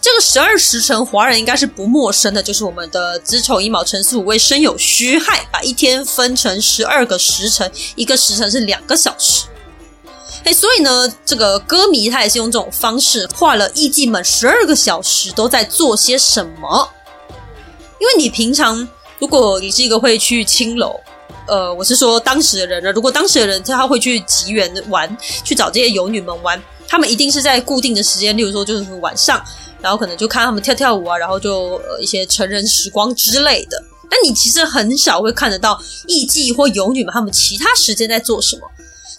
[0.00, 9.44] 这个十二时辰，华人应该是不陌生的，就是我们的子丑寅卯辰巳午未申酉戌亥，把一天分成十二个时辰，一个时辰是两个小时。
[10.44, 16.88] 哎，所以呢，这个歌迷他也是用这种方式画了艺妓们十二个小时都在做些什么。
[17.98, 18.88] 因为你平常，
[19.18, 20.98] 如果你是一个会去青楼。
[21.46, 29.42] 呃，我是说当时的人呢，如果当时的人他会去妓院玩，去找这些游女们玩，他们一定是在固定的时间，例如说就是晚上，
[29.82, 33.82] 然后可能就看他们跳跳舞啊，然后就呃一些成人时光之类的。
[34.08, 38.62] 但你其实很少会看得到艺妓或游女们他们其他时间在做什么。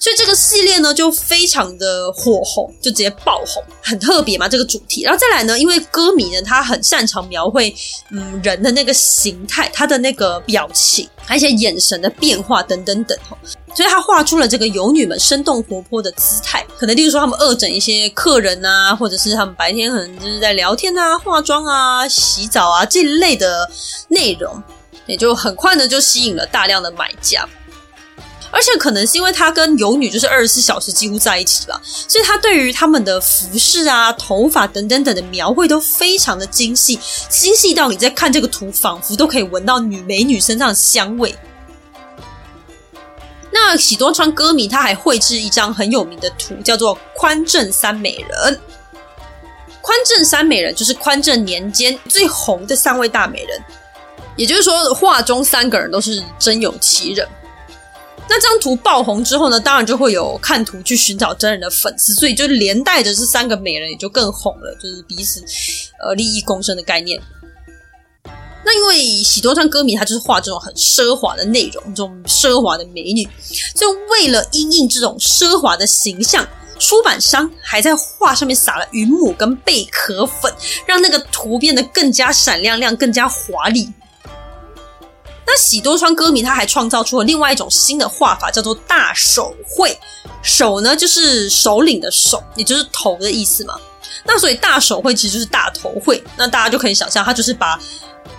[0.01, 5.03] 所以这个系列呢，就非常的火红，就直接爆红，很特别嘛，这个主题。
[5.03, 7.71] 然后再来呢，因为歌迷呢，他很擅长描绘
[8.09, 13.37] 嗯人的那个形态，他的那个表情，还有一些眼神的变化等等等哈，
[13.75, 16.65] 所以他画出了这个游女们生动活泼的姿态。
[16.79, 23.69] 可能例如说他们恶整一些客人啊，或者是他们白天可能就是在聊天啊、化妆啊、洗澡啊这一类的
[24.07, 24.63] 内容，
[25.05, 27.47] 也就很快的就吸引了大量的买家。
[28.51, 36.99] 而且可能是因为他跟游女就是二十四小时几乎在一起吧，所以他对于他们的服饰啊、头发等等等的描绘都非常的精细，
[37.29, 41.33] 精细到你在看这个图，仿佛都可以闻到女美女身上的香味。
[43.53, 48.59] 那喜多川歌迷他还绘制一张很有名的图，叫做宽正三美人。
[49.81, 53.63] 宽正三美人就是宽正年间最红的三位大美人，
[54.35, 57.27] 也就是说画中三个人都是真有其人。
[58.29, 65.43] 那这张图爆红之后呢，当然就会有看图去寻找真人的粉丝，所以就连带着这三个美人也就更红了，就是彼此
[66.01, 67.21] 呃利益共生的概念。
[68.63, 73.27] 那因为喜多川歌迷他就是画这种很奢华的内容，这种奢华的美女，
[73.75, 76.47] 就为了因应这种奢华的形象，
[76.79, 80.53] 出版商还在画上面撒了云母跟贝壳粉，
[80.85, 83.91] 让那个图变得更加闪亮亮，更加华丽。
[85.45, 89.97] 那喜多川歌迷他还创造出了另外一种新的画法，叫做大手绘。
[90.43, 93.75] 手呢，就是首领的首，也就是头的意思嘛。
[94.23, 96.23] 那所以大手绘其实就是大头绘。
[96.37, 97.79] 那大家就可以想象，他就是把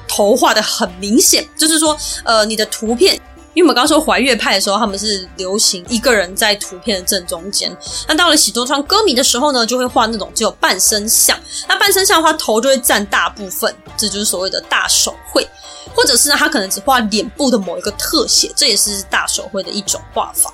[0.09, 3.15] 头画得很明显，就是说，呃，你的图片，
[3.55, 7.75] 因为我们刚说怀月派的时候，他们是流行一个人在图片的正中间。
[8.09, 11.39] 那到了喜多川歌迷的时候呢，就会画那种只有半身像。
[11.69, 15.47] 那半身像的话，头就会占大部分，这就是所谓的大手绘。
[15.95, 20.53] 或者是呢，他可能只画脸部的某一个特写，这也是大手绘的一种画法。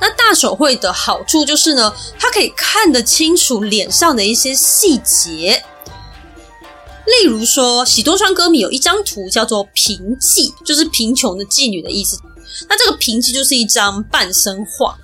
[0.00, 5.64] 那大手绘的好处就是呢，它可以看得清楚脸上的一些细节。
[7.04, 12.16] 例如说，喜多川歌迷有一张图叫做“贫妓”，就是贫穷的妓女的意思。
[12.68, 14.96] 那这个贫妓就是一张半身画。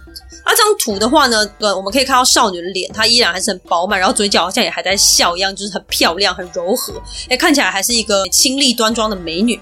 [0.48, 6.94] 啊，这张图的话呢，呃，我们可以看到少女的脸，她依然还是很饱满，然后嘴角好像也还在笑一样，就是很漂亮、很柔和，
[7.28, 9.60] 哎，看起来还是一个清丽端庄的美女。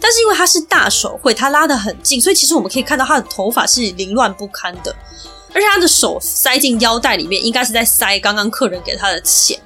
[0.00, 4.90] 但是因为她是大手绘，她拉得很近，所以其实我们可以看到她的头发是凌乱不堪的，
[5.52, 9.60] 而且她的手塞进腰带里面，应该是在塞刚刚客人给她的钱。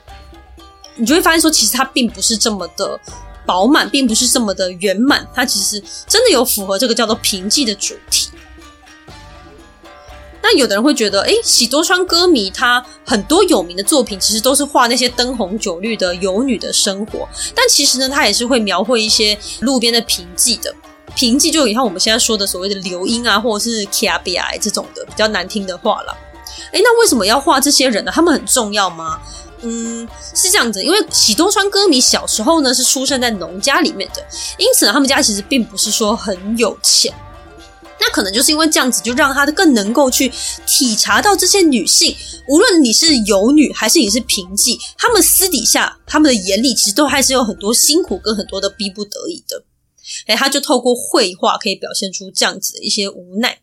[0.96, 2.98] 你就会发现说，其实她并不是这么的
[3.46, 8.30] 饱满，并不是这么的圆满，她其实真的有符合这个叫做平静的主题。
[10.48, 20.72] 那有的人会觉得，哎，喜多川歌迷他很多有名的作品其实都是画那些灯红酒绿的游女的生活，但其实呢，他也是会描绘一些路边的平静的
[21.16, 26.16] 平静，就你看我们现在说的所谓的流音啊，或者是 kiabi 这种的比较难听的话了。
[26.72, 28.12] 哎，那为什么要画这些人呢？
[28.14, 29.18] 他们很重要吗？
[29.62, 34.24] 嗯，是这样子，因为喜多川歌迷小时候呢是出生在农家里面的，
[34.58, 37.12] 因此呢，他们家其实并不是说很有钱。
[38.06, 40.30] 那可能就是因为这样子，就让他更能够去
[40.64, 42.14] 体察到这些女性，
[42.48, 49.64] 无论你是有女还是你是平静，他们私底下他们的眼里其实都还是有很多辛苦跟很多的逼不得已的。
[50.26, 53.58] 哎，他就透过绘画可以表现出这样子的一些无奈。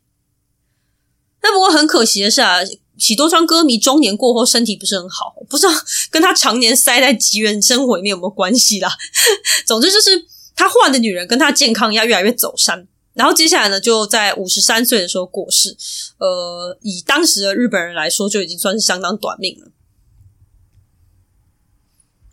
[1.41, 2.57] 那不过很可惜的是啊，
[2.97, 5.71] 喜多川歌迷中年过后身体不是很好，不知道
[6.11, 8.89] 跟他常年塞在吉原生活里面有没有关系啦。
[9.65, 12.89] 总之就是他画的女人跟他健康要越来越走山。
[13.13, 15.77] 然后接下来呢，就在五十三岁的时候过世。
[16.17, 19.67] 呃，以当时的日本人来说，就已经算是相当短命了。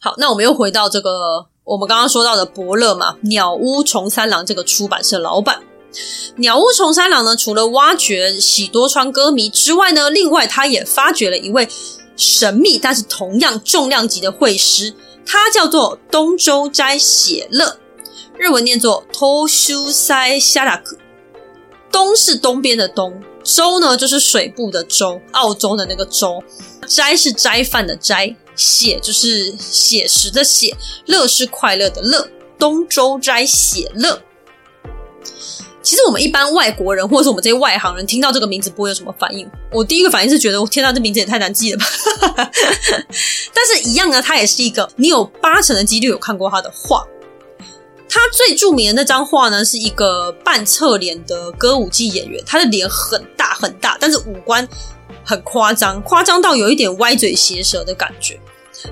[0.01, 5.62] 好，那我们又回到这个我们刚刚说到的伯乐嘛，鸟屋重三郎这个出版社老板。
[6.37, 11.68] 鸟屋重三郎呢，除了挖掘喜多川歌迷之外呢，另外他也发掘了一位
[12.16, 14.95] 神秘但是同样重量级的绘师，
[15.26, 17.76] 他叫做东周斋写乐。
[18.41, 20.97] 日文念作 t o s h u s a i s h a r a k
[21.93, 26.43] 东是东边的东，周呢就是水部的周，澳洲的那个周，
[26.86, 30.74] 斋是斋饭的斋，写就是写实的写，
[31.05, 32.26] 乐是快乐的乐，
[32.59, 34.22] 东周斋写乐。
[35.82, 41.84] 其实我们一般外国人或者是我们这些外行人听到这个名字不会有什么反应，我第一个反应是觉得我天哪，这名字也太难记了吧。
[43.53, 47.07] 但是一样呢，它也是一个你有八成的几率有看过他的画。
[48.11, 54.69] 他最著名的那张画呢，是一个半侧脸的歌舞伎演员，他的脸很大很大，但是五官
[55.25, 58.39] 很夸张，夸张到有一点歪嘴斜舌的感觉。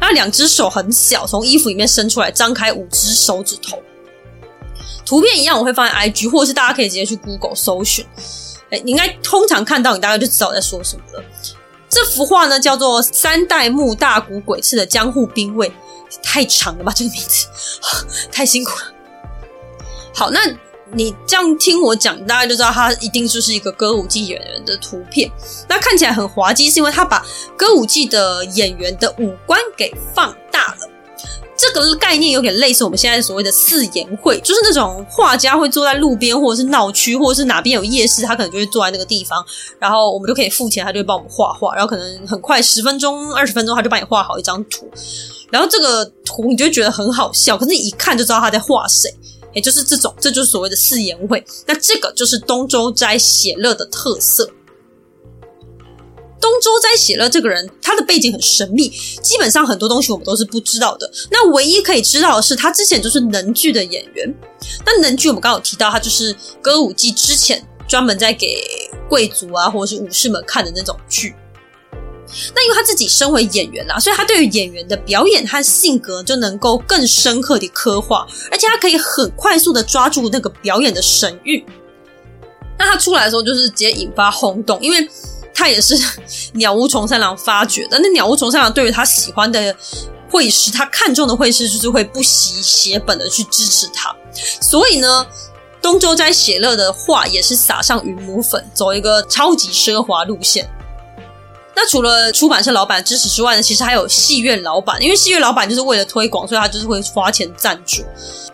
[0.00, 3.82] 那两只手很小，从衣服里面伸出来，张开五只手指头。
[5.04, 8.06] 图片一样，我会放在 IG，或者是大家可以直接去 Google 搜寻。
[8.70, 11.24] 哎，你应该通常看到，你大概就知道我在说什么了。
[11.88, 15.72] 这幅画呢，叫做三代目大谷鬼次的江户兵卫，
[16.22, 16.92] 太长了吧？
[16.94, 17.46] 这个名字
[18.30, 18.97] 太辛苦了。
[20.14, 20.40] 好，那
[20.92, 25.30] 你这样听我讲，大家就知道他一定就是一个歌舞伎演员的图片。
[25.68, 27.24] 那看起来很滑稽，是因为他把
[27.56, 30.88] 歌舞伎的演员的五官给放大了。
[31.60, 39.44] 这个概念有点类似我们现在所谓的四言会，就是那种画家会坐在路边，或者是闹区，或者是哪边有夜市，他可能就会坐在那个地方，
[39.80, 44.88] 然后我们就可以付钱，他就会帮我们画画，然后可能很快十分钟、二十分钟，他就帮你画好一张图。
[45.50, 49.12] 然后这个图你就觉得很好笑，可是一看就知道他在画谁。
[49.58, 51.44] 也就是这种，这就是所谓的四言会。
[51.66, 54.48] 那这个就是东周斋写乐的特色。
[56.40, 58.88] 东周斋写乐这个人，他的背景很神秘，
[59.20, 61.10] 基本上很多东西我们都是不知道的。
[61.32, 64.34] 那唯一可以知道的是，他之前就是能剧的演员。
[64.86, 68.62] 那能剧我们刚刚有提到，他就是歌舞伎之前专门在给
[69.08, 71.34] 贵族啊或者是武士们看的那种剧。
[72.54, 81.64] 那因为他自己身为演员啦，所以他对于演员的表演和性格就能够更深刻的刻画，而且他可以很快速的抓住那个表演的神韵。
[82.78, 85.08] 那他出来的时候就是直接引发轰动，因为
[85.52, 85.98] 他也是
[86.54, 87.98] 鸟屋重三郎发掘的。
[87.98, 89.74] 那鸟屋重三郎对于他喜欢的
[90.30, 94.14] 绘师，他看中的绘师就是会不惜血本的去支持他。
[94.60, 95.26] 所以呢，
[95.82, 100.70] 东周斋写乐的画也是撒上云母粉，走一个超级奢华路线。
[101.80, 108.02] 那除了出版社老板支持之外呢，其实还有戏院老板，因为戏院老板就是为了推广，所以他就是会花钱赞助。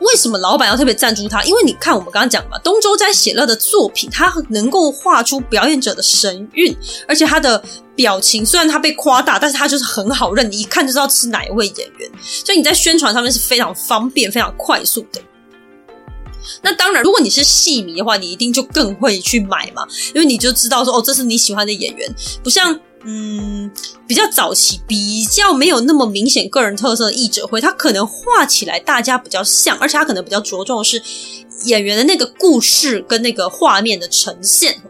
[0.01, 1.43] 为什么老板要特别赞助他？
[1.45, 6.77] 因为你看我们刚刚讲嘛，东周斋写乐的作品，他能够画出表演者的神韵，
[7.09, 7.65] 而且他的
[7.97, 15.19] 表情虽然他被夸大，但是他就是很好认，你一看就知道是哪一位演员，所以你在宣传上面是非常方便、非常快速的。
[16.61, 22.79] 那当然，如果你是戏迷的话，你一定就更会去买嘛，因为你就知道说哦，这是你喜欢的演员，不像。
[23.07, 23.71] 嗯，
[24.07, 31.03] 比较早期、比较没有那么明显个人特色的艺者会，他可能画起来大家比较像，而且他可能比较着重的是
[31.65, 34.81] 演员的那个故事跟那个画面的呈现，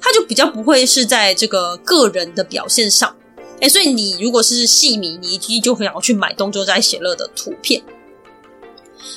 [0.00, 3.14] 他就比较不会是在这个个人的表现上。
[3.60, 7.82] 哎，所以你如果是戏迷，你一定就会想要去买东周斋写乐的图片。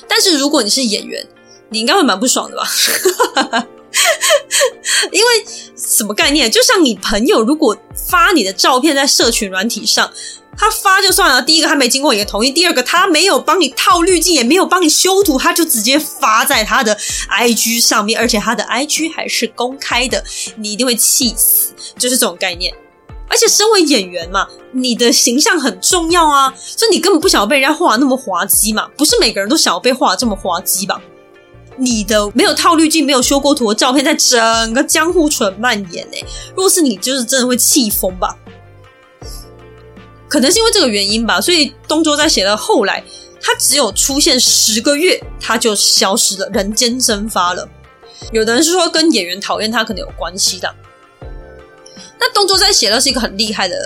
[0.06, 1.26] 但是如果你是演员，
[1.70, 3.66] 你应该会蛮不爽的吧？
[5.12, 5.28] 因为
[5.76, 6.50] 什么概念？
[6.50, 7.76] 就像你朋友如果
[8.08, 10.10] 发你的照片在社群软体上，
[10.56, 16.96] 他发就算了，第一个他没经过你的同意，第二个他没有帮你套滤镜，也没有帮你修图，他就直接发在他的
[17.28, 20.22] IG 上面，而且他的 IG 还是公开的，
[20.56, 22.72] 你一定会气死，就是这种概念。
[23.26, 31.00] 而且身为演员嘛，你的形象很重要啊，所以你根本不想要被人家画那么滑稽嘛，不是每个人都想要被画这么滑稽吧？
[31.76, 36.24] 你的没有套滤镜、没有修过图的照片，在整个江户村蔓延诶。
[36.50, 38.36] 如果是你，就是真的会气疯吧？
[40.28, 43.02] 可能是因为这个原因吧，所以东周在写到后来，
[43.40, 47.68] 他只有出现十个月，他就消失了，人间蒸发了。
[48.32, 50.74] 有的人是说跟演员讨厌他可能有关系的。
[52.18, 53.76] 那东周在写乐是一个很厉害的。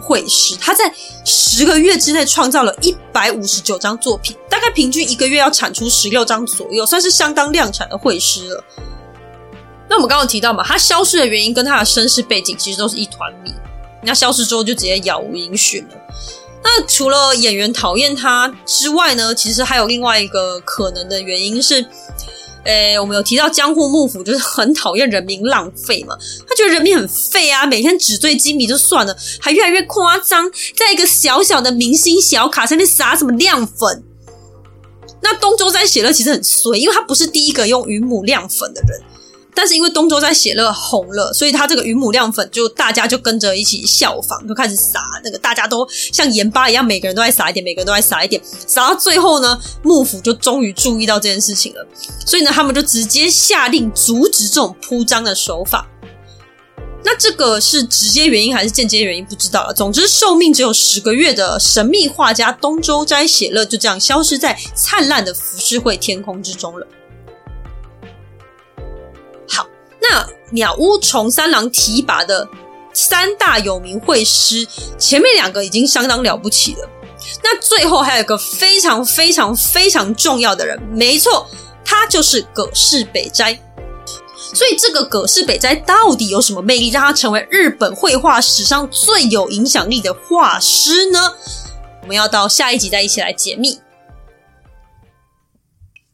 [0.00, 0.92] 绘师，他在
[1.24, 8.64] 十个月之内创造了一百五十九张作品，大概平均一个月要产出十六张左右，算是相当量产的绘师了。
[9.88, 13.52] 那我们刚刚提到嘛，他消失的原因跟他的身世背景其实都是一团谜。
[14.02, 15.96] 那消失之后就直接杳无音讯了。
[16.62, 21.84] 那除了演员讨厌他之外呢，其实还有另外一个可能的原因是。
[22.64, 26.14] 诶，我们有提到江户幕府就是很讨厌人民浪费嘛，
[26.46, 34.04] 他觉得人民很废啊，每天纸醉金迷就算了，还越来越夸张，在一个小小的明星小卡上面撒什么亮粉。
[35.22, 39.00] 那东周斋写乐其实很衰，因为他不是第一个用云母亮粉的人。
[39.60, 51.86] 但是因为东周斋写乐红了，所以他这个云母亮粉就大家就跟着一起效仿，就开始撒那个，大家都像盐巴一样，每个人都在撒一点，每个人都在撒一点，撒到最后呢，幕府就终于注意到这件事情了，
[52.24, 55.86] 所以呢，他们就直接下令阻止这种铺张的手法。
[57.04, 59.74] 那这个是直接原因还是间接原因不知道了。
[59.74, 66.86] 总之，寿命只有十个月的神秘画家东周斋写乐就这样消失在灿烂的浮世绘天空之中了。
[70.02, 72.48] 那鸟屋重三郎提拔的
[72.92, 74.66] 三大有名绘师，
[74.98, 76.88] 前面两个已经相当了不起了。
[77.42, 81.46] 那最后还有个非常非常非常重要的人，没错，
[81.84, 83.58] 他就是葛饰北斋。
[84.52, 91.34] 所以这个葛饰北斋到底有什么魅力，让他成为日本绘画史上最有影响力的画师呢？
[92.02, 93.78] 我们要到下一集再一起来解密。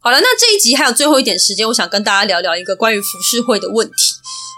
[0.07, 3.95] 好了，那这一集还有最后一点时间，我想跟大家聊聊一个关于浮世绘的问题。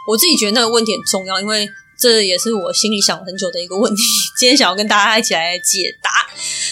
[0.07, 1.67] 我自己觉得那个问题很重要，因为
[1.99, 4.03] 这也是我心里想了很久的一个问题。
[4.39, 6.11] 今天想要跟大家一起来解答，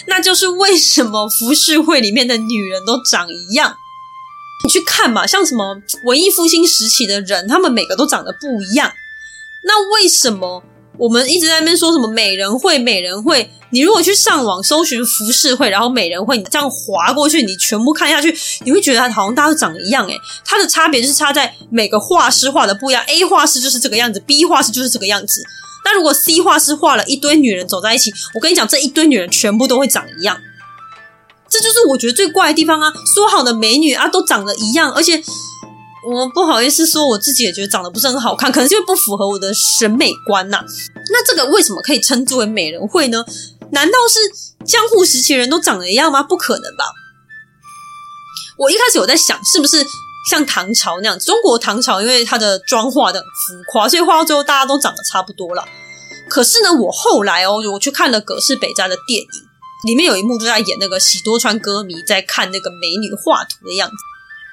[0.09, 3.75] 那就是为什么浮世绘里面的女人都长一样？
[4.63, 8.93] 你去看嘛，像什么文艺复兴时期的人，他们每个都长得不一样。
[9.65, 10.63] 那为什么？
[10.99, 13.51] 我们一直在那边说什么美人绘，美人绘。
[13.71, 18.35] 你如果去上网搜寻浮世绘，然后美人绘，你这样滑过去，你全部看下去，
[18.65, 20.17] 你会觉得它好像大家都长一样诶。
[20.45, 23.03] 它的差别就是差在每个画师画的不一样。
[23.09, 25.43] A 画师就是这个样子，B 画师就是这个样子。
[25.85, 30.39] 那如果 C 画师画了一堆女人走在一起，我跟你讲，这一堆女人全部都会长一样。
[31.49, 32.93] 这就是我觉得最怪的地方啊！
[33.15, 35.23] 说好的美女啊，都长得一样，而且。
[36.07, 40.65] 我不好意思说，我自己也觉得长得不是很好看，可能就不符合我的审美观呐、
[41.11, 43.25] 那这个为什么可以称之为美人会呢？
[43.73, 46.23] 难道是江户时期人都长得一样吗？
[46.23, 46.85] 不可能吧！
[48.57, 49.85] 我一开始有在想，是不是
[50.31, 55.65] 像唐朝那样，中国唐朝因为它的妆画的很浮夸，所以画到最后大家都长得差不多了。
[56.31, 59.29] 可是呢，我后来哦，我去看了葛饰北斋的电影，
[59.89, 63.97] 里面有一幕就在演那个喜多川歌迷在看那个美女画图的样子。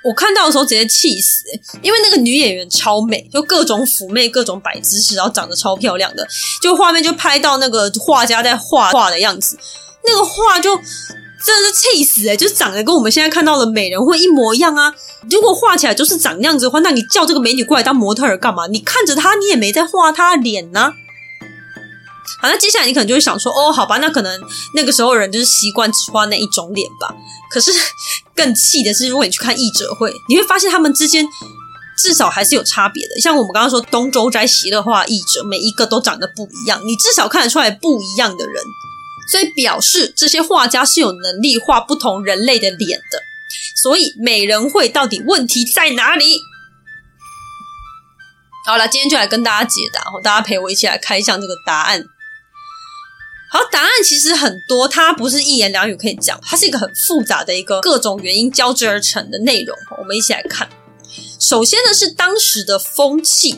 [0.04, 1.44] 我看到的时候直接气死，
[1.82, 6.28] 因为那个女演员超美，就各种妩媚、各种摆姿势，然后长得超漂亮的，
[6.62, 9.58] 就画面就拍到那个画家在画画的样子，
[10.06, 14.94] 那个画就真的是气死诶，就长得跟我们现在看到的美人会一模一样啊！
[15.30, 18.68] 如果画起来就是长那样子的话，那你叫这个美女过来当模特儿干嘛？
[18.68, 20.94] 你看着她，你也没在画她的脸呢、
[22.44, 24.42] 好，那接下来你可能就会想说，哦，好吧，那可能
[24.76, 27.16] 那个时候人就是习惯只画那一种脸吧。
[27.50, 27.72] 可是
[28.36, 31.26] 更气的是，如果你去看艺者会，你会发现他们之间
[31.98, 33.22] 至少还是有差别的。
[33.22, 38.62] 像我们刚刚说东周斋写乐画艺者，每一个都长得不一样，你至少看得出来不一样的人，
[39.32, 43.20] 所以表示这些画家是有能力画不同人类的脸的。
[43.82, 46.42] 所以美人绘到底问题在哪里？
[48.66, 52.04] 好了，今天就来跟大家解答，大家陪我一起来开箱这个答案。
[53.54, 59.78] 好，答案其实很多，它不是一言两语可以讲，它是一个很复杂的一个各种原因交织而成的内容。
[60.00, 60.68] 我们一起来看。
[61.40, 63.56] 首先呢，是当时的风气。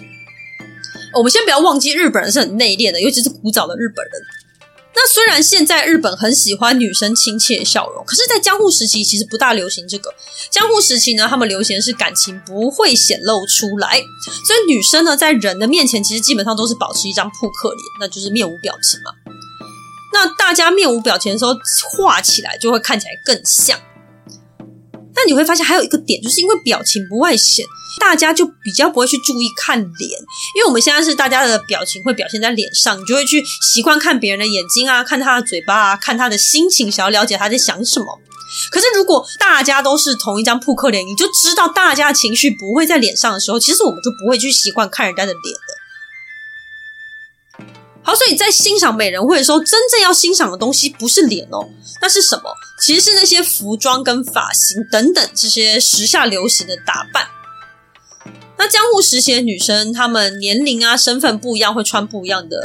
[1.13, 4.13] 我们先不要忘记，日本人是很内敛的，尤其是古早的日本人。
[4.93, 10.13] 那虽然现在日本很喜欢女生亲切笑容，可是，在江户时期其实不大流行这个。
[10.51, 13.97] 江户时期呢，他们流行的是感情不会显露出来，
[14.45, 19.24] 所以女生呢，在人的面前其实基本上都是保持一张扑克脸，那就是面无表情嘛。
[20.16, 21.51] 那大家面无表情的时候，
[21.91, 23.78] 画起来就会看起来更像。
[25.13, 27.66] 那你会发现还有一个点，就是因为表情不外显。
[27.99, 30.20] 大家就比较不会去注意看脸，
[30.55, 33.43] 因为我们现在是大家的表情会表现在脸上，你就会去
[33.74, 38.05] 习惯看别人的眼睛啊，看他的嘴巴啊，看他的心情，想要了解他在想什么。
[38.70, 45.74] 可是如果大家都是同一张扑克脸，你就知道大家的情绪不会在脸上的时候，其实我们就不会去习惯看人家的脸的。
[48.06, 51.68] 好，所以在欣赏美人会的时候，真正要欣赏的东西不是脸哦，
[52.01, 52.43] 那是什么？
[52.80, 57.28] 其实是那些服装跟发型等等这些时下流行的打扮。
[58.58, 62.58] 那江户时期的女生，她们年龄啊、身份不一样，会穿不一样的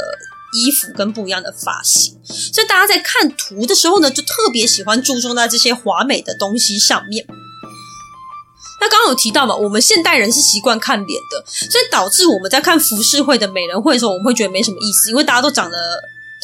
[0.53, 7.25] 衣服跟不一样的发型，所以大家在看图的时候呢，就特别喜欢注重在这些华美的东西上面。
[8.81, 15.77] 那刚刚有提到嘛，我们现代人是习惯看脸的，所以导致我们在看浮世绘的美人会的时候，我们会觉得没什么意思，因为大家都长得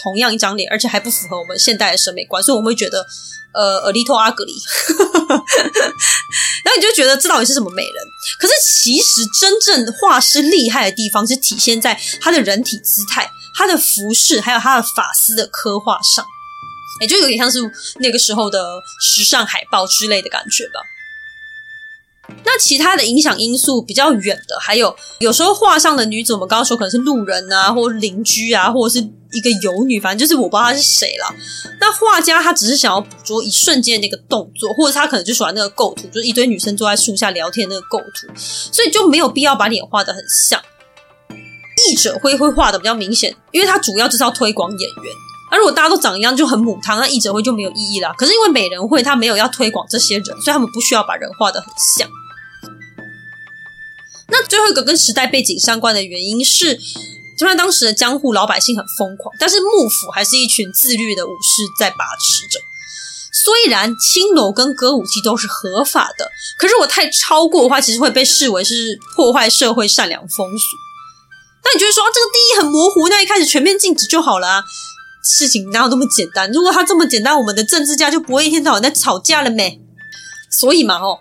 [0.03, 3.03] 同样一张脸，而且还不符合我们现代的审美观，所以我们会觉得
[3.53, 4.53] 呃，a little ugly。
[6.63, 7.95] 然后你就觉得这到底是什么美人？
[8.39, 16.23] 可是其实真正画师厉害的地方是体现在他的人体姿态、他的服饰，还有他的发丝的刻画上，
[17.01, 17.59] 也就有点像是
[17.99, 18.63] 那个时候的
[19.01, 20.81] 时尚海报之类的感觉吧。
[22.43, 31.35] 那其他的影响因素比较远的，还有有时候画上的女子，我们刚刚说可能是路人啊，或邻居啊，或者是一个游女，反正就是我不知道她是谁了。
[31.79, 40.61] 那画家他只是想要捕捉一瞬间的那个动作，或者他可能就喜欢那个构图，就是一堆女生坐在树下聊天那个构图，所以就没有必要把脸画的很像。
[41.89, 45.13] 译者会会画的比较明显，因为他主要就是要推广演员。
[45.49, 48.13] 而如果大家都长一样就很母汤，那译者会就没有意义了。
[48.17, 52.09] 可是因为美人会他没有要推广这些人，所以他们不需要把人画得很像。
[54.29, 56.75] 那最后一个跟时代背景相关的原因是，
[57.37, 62.59] 就算当时的江户老百姓很疯狂，但是幕府还是一群自律的武士在把持着。
[63.31, 66.29] 虽然青楼跟歌舞伎都是合法的，
[66.59, 70.65] 可是如果太超过的话，其实会被视为是破坏社会善良风俗。
[71.63, 74.63] 那你觉得说这个定义很模糊，那一开始全面禁止就好了啊？
[75.29, 76.49] 事情哪有那么简单？
[76.51, 79.81] 如果它这么简单，我们的政治家就不会一天到晚在吵架了没？
[80.49, 81.19] 所以嘛，哦。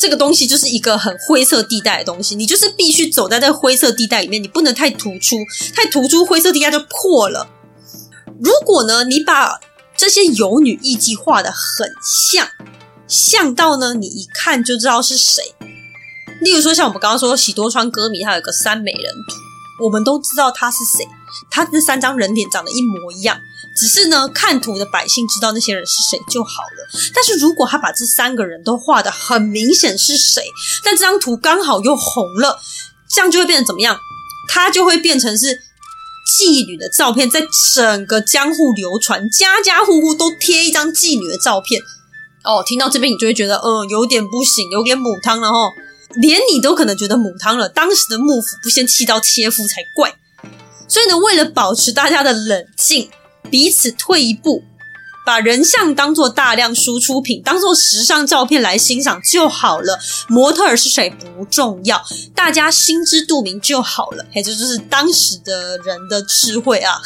[0.00, 5.34] 这个东西就是一个很灰色地带的东西，你就是必须走在这灰色地带里面，你不能太突出，
[5.74, 7.48] 太突出灰色地带就破了。
[8.40, 9.58] 如果呢，你把
[9.96, 11.90] 这些游女艺妓画的很
[12.32, 12.46] 像，
[13.08, 15.42] 像到呢，你一看就知道是谁。
[16.40, 19.12] 例如说，像我们刚刚说喜多川歌迷，他有个三美人，
[19.82, 21.04] 我们都知道他是谁，
[21.50, 23.36] 他这三张人脸长得一模一样。
[23.78, 26.88] 只是呢，看图的百姓知道那些人是谁就好了。
[27.14, 30.42] 但是如果他把这三个人都画得很明显是谁，
[30.82, 32.58] 但这张图刚好又红了，
[33.08, 33.96] 这样就会变成怎么样？
[34.48, 37.40] 他就会变成是妓女的照片，在
[37.74, 41.80] 整个江户流传，家家户户都贴一张妓女的照片。
[42.42, 45.70] 哦，听到这边你就会觉得，嗯，有点不行，有点母汤了哦。
[46.14, 50.14] 连你都可能觉得母汤了，当时的幕府不先弃刀切腹才怪。
[50.88, 53.10] 所以呢，为了保持大家的冷静。
[53.50, 54.62] 彼此退一步，
[55.26, 59.98] 把人像当做大量输出品，当做时尚照片来欣赏就好了。
[60.28, 62.02] 模特儿是谁不重要，
[62.34, 64.24] 大家心知肚明就好了。
[64.32, 67.00] 嘿，这就是当时的人的智慧啊！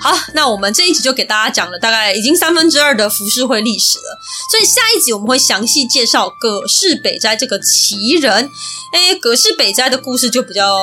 [0.00, 4.18] 好，那我们这一集就给大家讲了大概已经三分之二的浮世绘历史了，
[4.50, 8.48] 所以下一集我们会详细介绍葛饰北斋这个奇人。
[8.92, 10.76] 哎，葛饰北斋的故事就比较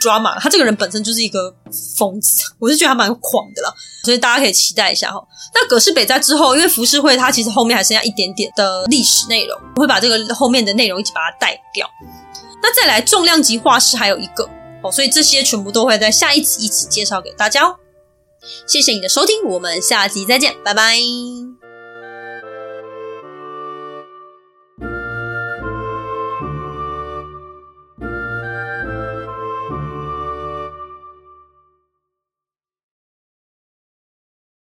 [0.00, 1.54] drama，他这个人本身就是一个
[1.96, 3.72] 疯子，我是觉得他蛮狂的啦，
[4.04, 5.20] 所以大家可以期待一下哈。
[5.54, 11.88] 那葛饰北斋之后，因为浮世绘它其实后面还剩下一点点的历史内容，我会把这个后面的内容一起把它带掉。
[12.62, 14.48] 那再来重量级画师还有一个
[14.82, 17.76] 哦，所以这些全部都会在下一集一起介绍给大家哦。
[18.66, 21.49] 谢谢你的收听，我们下集再见，拜拜。